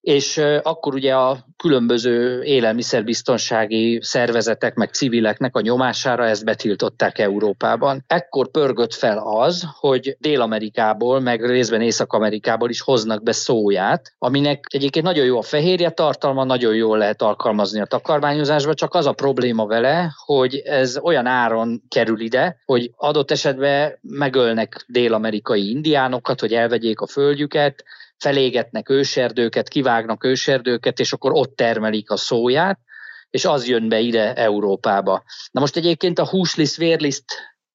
és 0.05 0.41
akkor 0.63 0.95
ugye 0.95 1.15
a 1.15 1.39
különböző 1.57 2.43
élelmiszerbiztonsági 2.43 3.99
szervezetek, 4.03 4.75
meg 4.75 4.91
civileknek 4.91 5.57
a 5.57 5.61
nyomására 5.61 6.27
ezt 6.27 6.45
betiltották 6.45 7.19
Európában. 7.19 8.05
Ekkor 8.07 8.51
pörgött 8.51 8.95
fel 8.95 9.19
az, 9.19 9.67
hogy 9.81 10.17
Dél-Amerikából, 10.19 11.21
meg 11.21 11.47
részben 11.47 11.81
Észak-Amerikából 11.81 12.71
is 12.71 12.81
hoznak 12.81 13.23
be 13.23 13.33
szóját, 13.33 14.15
aminek 14.19 14.65
egyébként 14.69 15.05
nagyon 15.05 15.25
jó 15.25 15.39
a 15.39 15.43
fehérje 15.43 15.91
tartalma, 15.91 16.45
nagyon 16.45 16.75
jól 16.75 16.99
lehet 16.99 17.23
alkalmazni 17.23 17.81
a 17.81 17.85
takarmányozásba, 17.85 18.75
csak 18.75 18.95
az 18.95 19.07
a 19.07 19.13
probléma 19.13 19.67
vele, 19.67 20.15
hogy 20.25 20.57
ez 20.57 20.99
olyan 21.03 21.27
áron 21.27 21.83
kerül 21.89 22.21
ide, 22.21 22.57
hogy 22.65 22.91
adott 22.97 23.31
esetben 23.31 23.99
megölnek 24.01 24.85
dél-amerikai 24.89 25.71
indiánokat, 25.71 26.41
hogy 26.41 26.53
elvegyék 26.53 27.01
a 27.01 27.07
földjüket, 27.07 27.85
felégetnek 28.25 28.89
őserdőket, 28.89 29.69
kivágnak 29.69 30.25
őserdőket, 30.25 30.99
és 30.99 31.13
akkor 31.13 31.33
ott 31.33 31.57
termelik 31.57 32.11
a 32.11 32.17
szóját, 32.17 32.79
és 33.31 33.45
az 33.45 33.69
jön 33.69 33.89
be 33.89 33.99
ide 33.99 34.35
Európába. 34.35 35.23
Na 35.51 35.61
most 35.61 35.77
egyébként 35.77 36.19
a 36.19 36.29
húsliszt, 36.29 36.77
vérliszt 36.77 37.25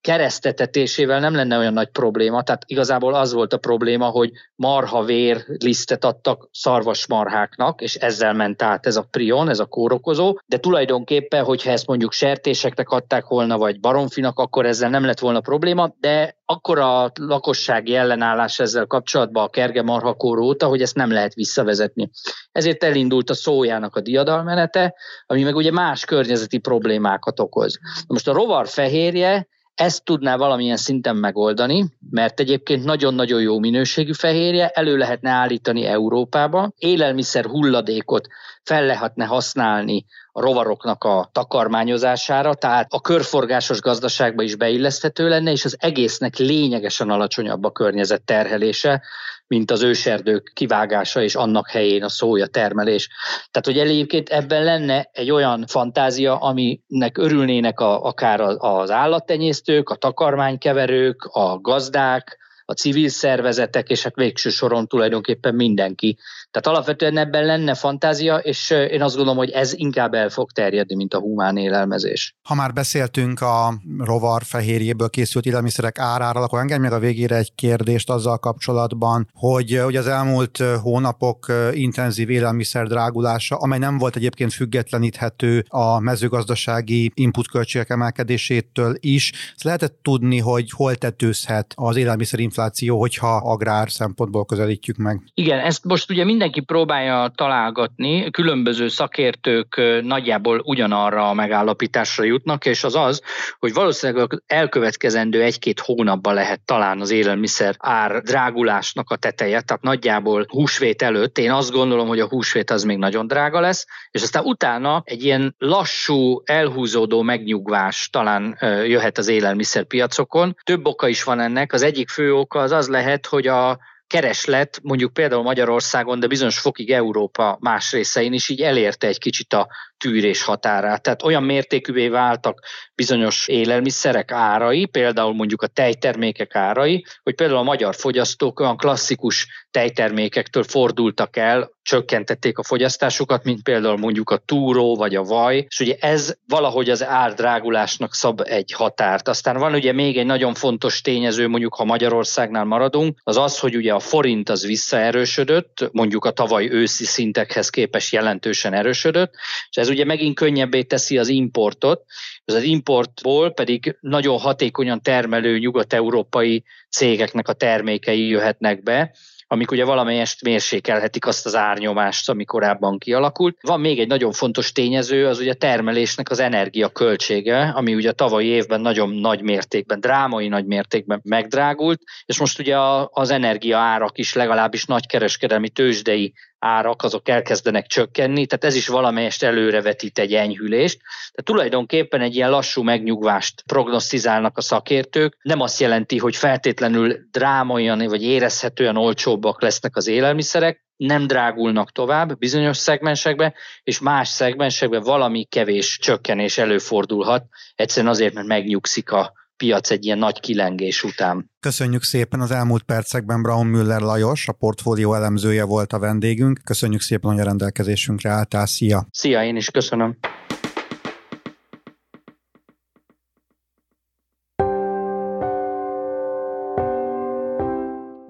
keresztetetésével 0.02 1.20
nem 1.20 1.36
lenne 1.36 1.58
olyan 1.58 1.74
nagy 1.74 1.90
probléma, 1.90 2.44
tehát 2.44 2.64
igazából 2.66 3.14
az 3.14 3.34
volt 3.34 3.54
a 3.54 3.58
probléma, 3.58 4.06
hogy 4.06 4.32
marhavér 4.56 5.46
lisztet 5.48 6.04
adtak 6.04 6.50
szarvasmarháknak, 6.52 7.82
és 7.82 7.96
ezzel 7.96 8.34
ment 8.34 8.62
át 8.62 8.86
ez 8.86 8.96
a 8.96 9.08
prion, 9.12 9.50
ez 9.50 9.60
a 9.60 9.66
kórokozó, 9.66 10.38
de 10.46 10.58
tulajdonképpen, 10.58 11.44
hogyha 11.44 11.72
ezt 11.72 11.88
mondjuk 11.88 12.12
sertéseknek 12.12 12.90
adták 12.90 13.28
volna, 13.28 13.58
vagy 13.58 13.80
baromfinak, 13.80 14.40
akkor 14.40 14.66
ezzel 14.66 14.90
nem 14.90 15.06
lett 15.06 15.20
volna 15.20 15.40
probléma, 15.40 15.94
de 16.00 16.38
akkor 16.46 16.80
a 16.80 17.12
lakossági 17.16 17.96
ellenállás 17.96 18.60
ezzel 18.60 18.86
kapcsolatban 18.86 19.44
a 19.44 19.50
kerge 19.50 19.82
marhakóró 19.82 20.46
óta, 20.46 20.68
hogy 20.68 20.82
ezt 20.82 20.96
nem 20.96 21.12
lehet 21.12 21.34
visszavezetni. 21.34 22.10
Ezért 22.52 22.84
elindult 22.84 23.30
a 23.30 23.34
szójának 23.34 23.96
a 23.96 24.02
diadalmenete, 24.02 24.96
ami 25.26 25.44
meg 25.44 25.56
ugye 25.56 25.72
más 25.72 26.06
környezeti 26.06 26.58
problémákat 26.58 27.40
okoz. 27.40 27.80
Most 28.08 28.28
a 28.28 28.34
rovar 28.34 28.68
fehérje 28.68 29.48
ezt 29.80 30.04
tudná 30.04 30.36
valamilyen 30.38 30.78
szinten 30.78 31.16
megoldani, 31.16 31.86
mert 32.10 32.40
egyébként 32.40 32.84
nagyon-nagyon 32.84 33.42
jó 33.42 33.60
minőségű 33.60 34.14
fehérje, 34.14 34.68
elő 34.68 34.98
lehetne 34.98 35.30
állítani 35.30 35.86
Európába, 35.86 36.72
élelmiszer 36.78 37.46
hulladékot 37.46 38.28
fel 38.70 38.86
lehetne 38.86 39.26
használni 39.26 40.06
a 40.32 40.42
rovaroknak 40.42 41.04
a 41.04 41.30
takarmányozására, 41.32 42.54
tehát 42.54 42.94
a 42.94 43.02
körforgásos 43.02 43.82
gazdaságba 43.82 44.44
is 44.44 44.56
beilleszthető 44.56 45.28
lenne, 45.28 45.52
és 45.52 45.66
az 45.66 45.76
egésznek 45.80 46.38
lényegesen 46.38 47.10
alacsonyabb 47.10 47.64
a 47.64 47.72
környezet 47.72 48.22
terhelése, 48.22 49.02
mint 49.48 49.72
az 49.72 49.82
őserdők 49.82 50.52
kivágása 50.54 51.22
és 51.22 51.36
annak 51.36 51.70
helyén 51.70 52.04
a 52.04 52.10
szója 52.10 52.48
termelés. 52.48 53.10
Tehát, 53.52 53.66
hogy 53.66 53.90
egyébként 53.90 54.30
ebben 54.30 54.64
lenne 54.64 55.10
egy 55.12 55.32
olyan 55.32 55.66
fantázia, 55.68 56.38
aminek 56.38 57.18
örülnének 57.18 57.80
a, 57.80 58.04
akár 58.04 58.42
az 58.58 58.92
állattenyésztők, 58.92 59.90
a 59.90 59.96
takarmánykeverők, 59.96 61.24
a 61.24 61.60
gazdák, 61.60 62.38
a 62.70 62.74
civil 62.74 63.10
szervezetek, 63.10 63.90
és 63.90 64.04
hát 64.04 64.16
végső 64.16 64.50
soron 64.50 64.88
tulajdonképpen 64.88 65.56
mindenki. 65.56 66.18
Tehát 66.52 66.78
alapvetően 66.78 67.18
ebben 67.18 67.46
lenne 67.46 67.74
fantázia, 67.74 68.38
és 68.38 68.70
én 68.70 69.02
azt 69.02 69.16
gondolom, 69.16 69.40
hogy 69.40 69.50
ez 69.50 69.74
inkább 69.74 70.14
el 70.14 70.30
fog 70.30 70.52
terjedni, 70.52 70.96
mint 70.96 71.14
a 71.14 71.20
humán 71.20 71.58
élelmezés. 71.58 72.36
Ha 72.48 72.56
már 72.56 72.74
beszéltünk 72.74 73.42
a 73.42 73.74
rovar 73.98 74.44
fehérjéből 74.44 75.10
készült 75.10 75.46
élelmiszerek 75.46 76.00
áráról, 76.00 76.44
akkor 76.44 76.60
engedj 76.60 76.82
meg 76.82 76.92
a 76.92 77.00
végére 77.00 77.36
egy 77.36 77.56
kérdést 77.56 78.10
azzal 78.10 78.38
kapcsolatban, 78.38 79.28
hogy 79.34 79.80
ugye 79.86 80.00
az 80.00 80.08
elmúlt 80.08 80.58
hónapok 80.82 81.46
intenzív 81.72 82.30
élelmiszer 82.30 82.88
drágulása, 82.88 83.56
amely 83.56 83.80
nem 83.80 83.98
volt 83.98 84.16
egyébként 84.16 84.54
függetleníthető 84.54 85.66
a 85.68 86.00
mezőgazdasági 86.00 87.12
inputköltségek 87.14 87.90
emelkedésétől 87.90 88.96
is. 89.00 89.32
Ezt 89.54 89.64
lehetett 89.64 90.00
tudni, 90.02 90.40
hogy 90.40 90.72
hol 90.72 90.96
tetőzhet 90.96 91.74
az 91.76 91.96
élelmiszerinfláció, 91.96 93.00
hogyha 93.00 93.36
agrár 93.36 93.92
szempontból 93.92 94.46
közelítjük 94.46 94.98
meg. 94.98 95.22
Igen, 95.34 95.60
ezt 95.60 95.84
most 95.84 96.10
ugye 96.10 96.24
mind 96.24 96.39
mindenki 96.40 96.66
próbálja 96.66 97.32
találgatni, 97.36 98.32
különböző 98.32 98.88
szakértők 98.88 99.82
nagyjából 100.02 100.62
ugyanarra 100.66 101.30
a 101.30 101.34
megállapításra 101.34 102.24
jutnak, 102.24 102.66
és 102.66 102.84
az 102.84 102.96
az, 102.96 103.22
hogy 103.60 103.74
valószínűleg 103.74 104.32
az 104.32 104.42
elkövetkezendő 104.48 105.42
egy-két 105.42 105.80
hónapban 105.80 106.34
lehet 106.34 106.62
talán 106.66 107.02
az 107.02 107.12
élelmiszer 107.12 107.76
ár 107.78 108.22
drágulásnak 108.22 109.10
a 109.10 109.16
teteje, 109.16 109.62
tehát 109.62 109.82
nagyjából 109.82 110.46
húsvét 110.50 111.02
előtt 111.02 111.38
én 111.38 111.52
azt 111.52 111.72
gondolom, 111.72 112.08
hogy 112.08 112.20
a 112.20 112.28
húsvét 112.28 112.72
az 112.72 112.84
még 112.84 112.98
nagyon 112.98 113.28
drága 113.28 113.60
lesz, 113.60 113.86
és 114.12 114.22
aztán 114.22 114.44
utána 114.44 115.02
egy 115.06 115.24
ilyen 115.24 115.56
lassú, 115.58 116.42
elhúzódó 116.46 117.22
megnyugvás 117.22 118.10
talán 118.12 118.58
jöhet 118.86 119.18
az 119.18 119.28
élelmiszerpiacokon. 119.28 120.56
Több 120.64 120.88
oka 120.88 121.08
is 121.08 121.24
van 121.24 121.40
ennek, 121.40 121.74
az 121.74 121.82
egyik 121.82 122.10
fő 122.10 122.34
oka 122.34 122.60
az 122.60 122.72
az 122.72 122.88
lehet, 122.88 123.26
hogy 123.26 123.48
a 123.48 123.80
kereslet 124.10 124.80
mondjuk 124.84 125.14
például 125.14 125.44
Magyarországon, 125.44 126.20
de 126.20 126.28
bizonyos 126.28 126.60
fokig 126.60 126.92
Európa 126.92 127.58
más 127.60 127.92
részein 127.92 128.34
is 128.34 128.50
így 128.50 128.62
elérte 128.62 129.08
egy 129.08 129.18
kicsit 129.18 129.54
a 129.54 129.68
tűrés 130.00 130.44
határát. 130.44 131.02
Tehát 131.02 131.24
olyan 131.24 131.44
mértékűvé 131.44 132.08
váltak 132.08 132.60
bizonyos 132.96 133.48
élelmiszerek 133.48 134.32
árai, 134.32 134.86
például 134.86 135.34
mondjuk 135.34 135.62
a 135.62 135.68
tejtermékek 135.68 136.56
árai, 136.56 137.06
hogy 137.24 137.36
például 137.36 137.60
a 137.60 137.64
magyar 137.64 137.96
fogyasztók 137.96 138.60
olyan 138.60 138.78
klasszikus 138.78 139.48
tejtermékektől 139.72 140.64
fordultak 140.64 141.38
el, 141.38 141.70
csökkentették 141.82 142.58
a 142.58 142.64
fogyasztásukat, 142.64 143.44
mint 143.44 143.64
például 143.64 143.98
mondjuk 143.98 144.30
a 144.30 144.38
túró 144.38 144.96
vagy 144.96 145.16
a 145.16 145.24
vaj, 145.24 145.66
és 145.70 145.80
ugye 145.80 145.96
ez 146.00 146.34
valahogy 146.48 146.90
az 146.90 147.04
árdrágulásnak 147.04 148.14
szab 148.14 148.42
egy 148.44 148.72
határt. 148.72 149.28
Aztán 149.28 149.58
van 149.58 149.74
ugye 149.74 149.92
még 149.92 150.18
egy 150.18 150.26
nagyon 150.26 150.54
fontos 150.54 151.02
tényező, 151.02 151.48
mondjuk 151.48 151.76
ha 151.76 151.84
Magyarországnál 151.84 152.64
maradunk, 152.64 153.20
az 153.24 153.38
az, 153.38 153.60
hogy 153.60 153.76
ugye 153.76 153.94
a 153.94 154.00
forint 154.00 154.50
az 154.50 154.66
visszaerősödött, 154.66 155.90
mondjuk 155.92 156.26
a 156.26 156.32
tavaly 156.32 156.70
őszi 156.70 157.06
szintekhez 157.06 157.70
képest 157.70 158.14
jelentősen 158.14 158.74
erősödött, 158.74 159.34
és 159.70 159.78
ez 159.78 159.89
ugye 159.90 160.06
megint 160.06 160.36
könnyebbé 160.36 160.82
teszi 160.84 161.18
az 161.18 161.28
importot, 161.28 162.04
ez 162.46 162.56
az 162.56 162.64
importból 162.64 163.52
pedig 163.52 163.98
nagyon 164.00 164.38
hatékonyan 164.38 165.02
termelő 165.02 165.58
nyugat-európai 165.58 166.64
cégeknek 166.90 167.48
a 167.48 167.54
termékei 167.54 168.28
jöhetnek 168.28 168.84
be, 168.84 169.12
amik 169.52 169.72
ugye 169.72 169.86
valamelyest 169.86 170.44
mérsékelhetik 170.44 171.26
azt 171.26 171.46
az 171.46 171.56
árnyomást, 171.56 172.30
ami 172.30 172.46
korábban 172.46 172.98
kialakult. 172.98 173.58
Van 173.62 173.80
még 173.80 174.00
egy 174.00 174.08
nagyon 174.08 174.32
fontos 174.32 174.72
tényező, 174.72 175.28
az 175.28 175.40
ugye 175.40 175.52
a 175.52 175.56
termelésnek 175.56 176.30
az 176.30 176.40
energia 176.40 176.90
költsége, 176.90 177.60
ami 177.76 177.96
ugye 177.96 178.10
a 178.10 178.14
tavalyi 178.14 178.48
évben 178.48 178.82
nagyon 178.82 179.10
nagy 179.10 179.42
mértékben, 179.42 180.00
drámai 180.00 180.48
nagy 180.48 180.66
mértékben 180.66 181.22
megdrágult, 181.24 182.02
és 182.26 182.40
most 182.40 182.60
ugye 182.60 182.78
az 183.10 183.30
energia 183.30 183.78
árak 183.78 184.18
is 184.18 184.34
legalábbis 184.34 184.86
nagy 184.86 185.08
kereskedelmi 185.08 185.70
tőzsdei 185.70 186.34
árak 186.60 187.04
azok 187.04 187.30
elkezdenek 187.30 187.88
csökkenni, 187.88 188.46
tehát 188.46 188.64
ez 188.64 188.76
is 188.76 188.88
valamelyest 188.88 189.44
előrevetít 189.44 190.20
egy 190.20 190.34
enyhülést. 190.34 190.98
Tehát 191.00 191.44
tulajdonképpen 191.44 192.22
egy 192.22 192.36
ilyen 192.36 192.50
lassú 192.50 192.84
megnyugvást 192.84 193.64
prognosztizálnak 193.66 194.58
a 194.58 194.62
szakértők. 194.62 195.38
Nem 195.42 195.62
azt 195.62 195.80
jelenti, 195.80 196.18
hogy 196.18 196.36
feltétlenül 196.36 197.18
drámaian 197.32 198.08
vagy 198.08 198.24
érezhetően 198.24 198.98
olcsóbbak 198.98 199.62
lesznek 199.62 199.96
az 199.96 200.08
élelmiszerek, 200.08 200.88
nem 200.98 201.28
drágulnak 201.28 201.92
tovább 201.92 202.38
bizonyos 202.38 202.78
szegmensekbe, 202.78 203.54
és 203.84 204.00
más 204.00 204.28
szegmensekbe 204.28 205.00
valami 205.00 205.44
kevés 205.44 205.98
csökkenés 206.02 206.58
előfordulhat, 206.58 207.46
egyszerűen 207.76 208.12
azért, 208.12 208.34
mert 208.34 208.48
megnyugszik 208.48 209.12
a 209.12 209.34
piac 209.60 209.90
egy 209.92 210.06
ilyen 210.06 210.18
nagy 210.18 210.40
kilengés 210.40 211.04
után. 211.04 211.52
Köszönjük 211.60 212.04
szépen 212.04 212.42
az 212.42 212.52
elmúlt 212.52 212.84
percekben 212.84 213.42
Braun 213.42 213.68
Müller 213.68 214.02
Lajos, 214.02 214.48
a 214.48 214.52
portfólió 214.52 215.14
elemzője 215.14 215.64
volt 215.64 215.94
a 215.94 216.00
vendégünk. 216.00 216.60
Köszönjük 216.64 217.02
szépen, 217.02 217.32
hogy 217.32 217.40
a 217.40 217.44
rendelkezésünkre 217.44 218.30
álltál. 218.30 218.66
Szia! 218.66 219.08
Szia, 219.12 219.44
én 219.44 219.56
is 219.56 219.70
köszönöm. 219.70 220.18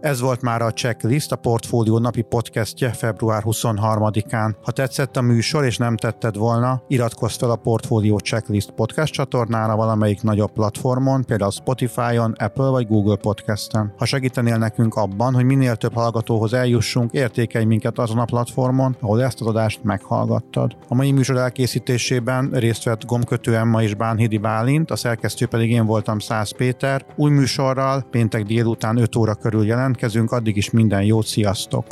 Ez 0.02 0.20
volt 0.20 0.42
már 0.42 0.62
a 0.62 0.72
Checklist, 0.72 1.32
a 1.32 1.36
Portfólió 1.36 1.98
napi 1.98 2.22
podcastje 2.22 2.90
február 2.90 3.44
23-án. 3.46 4.56
Ha 4.64 4.72
tetszett 4.72 5.18
a 5.18 5.22
műsor 5.22 5.66
és 5.66 5.78
nem 5.78 5.98
tetted 5.98 6.36
volna, 6.38 6.82
iratkozz 6.88 7.38
fel 7.38 7.52
a 7.52 7.56
Portfólió 7.56 8.18
Checklist 8.18 8.72
podcast 8.72 9.14
csatornára 9.14 9.76
valamelyik 9.76 10.22
nagyobb 10.22 10.52
platformon, 10.52 11.26
például 11.26 11.52
Spotify-on, 11.52 12.36
Apple 12.38 12.70
vagy 12.70 12.88
Google 12.88 13.16
Podcast-en. 13.16 13.94
Ha 13.98 14.06
segítenél 14.06 14.58
nekünk 14.58 14.96
abban, 14.96 15.34
hogy 15.34 15.46
minél 15.46 15.76
több 15.76 15.94
hallgatóhoz 15.94 16.54
eljussunk, 16.54 17.12
értékelj 17.12 17.66
minket 17.66 18.00
azon 18.00 18.20
a 18.20 18.26
platformon, 18.26 18.98
ahol 19.00 19.24
ezt 19.24 19.42
az 19.42 19.48
adást 19.48 19.84
meghallgattad. 19.84 20.76
A 20.88 20.96
mai 20.96 21.12
műsor 21.12 21.38
elkészítésében 21.38 22.50
részt 22.52 22.84
vett 22.84 23.06
Gomkötő 23.06 23.56
Emma 23.56 23.84
és 23.84 23.94
Bánhidi 23.94 24.38
Bálint, 24.38 24.92
a 24.92 24.96
szerkesztő 24.96 25.46
pedig 25.46 25.72
én 25.72 25.86
voltam 25.86 26.20
Száz 26.20 26.52
Péter. 26.52 27.06
Új 27.16 27.32
műsorral 27.32 28.06
péntek 28.12 28.44
délután 28.44 28.98
5 28.98 29.16
óra 29.16 29.36
körül 29.36 29.66
jelent 29.66 29.88
jelentkezünk, 29.90 30.32
addig 30.32 30.58
is 30.58 30.70
minden 30.70 31.04
jót, 31.04 31.26
sziasztok! 31.26 31.86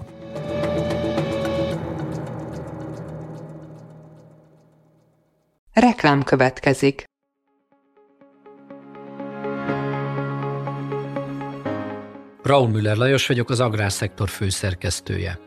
Reklám 5.74 6.24
következik. 6.24 7.04
Raúl 12.44 12.68
Müller 12.68 12.98
Lajos 12.98 13.28
vagyok, 13.28 13.50
az 13.50 13.60
Agrárszektor 13.60 14.30
főszerkesztője. 14.30 15.47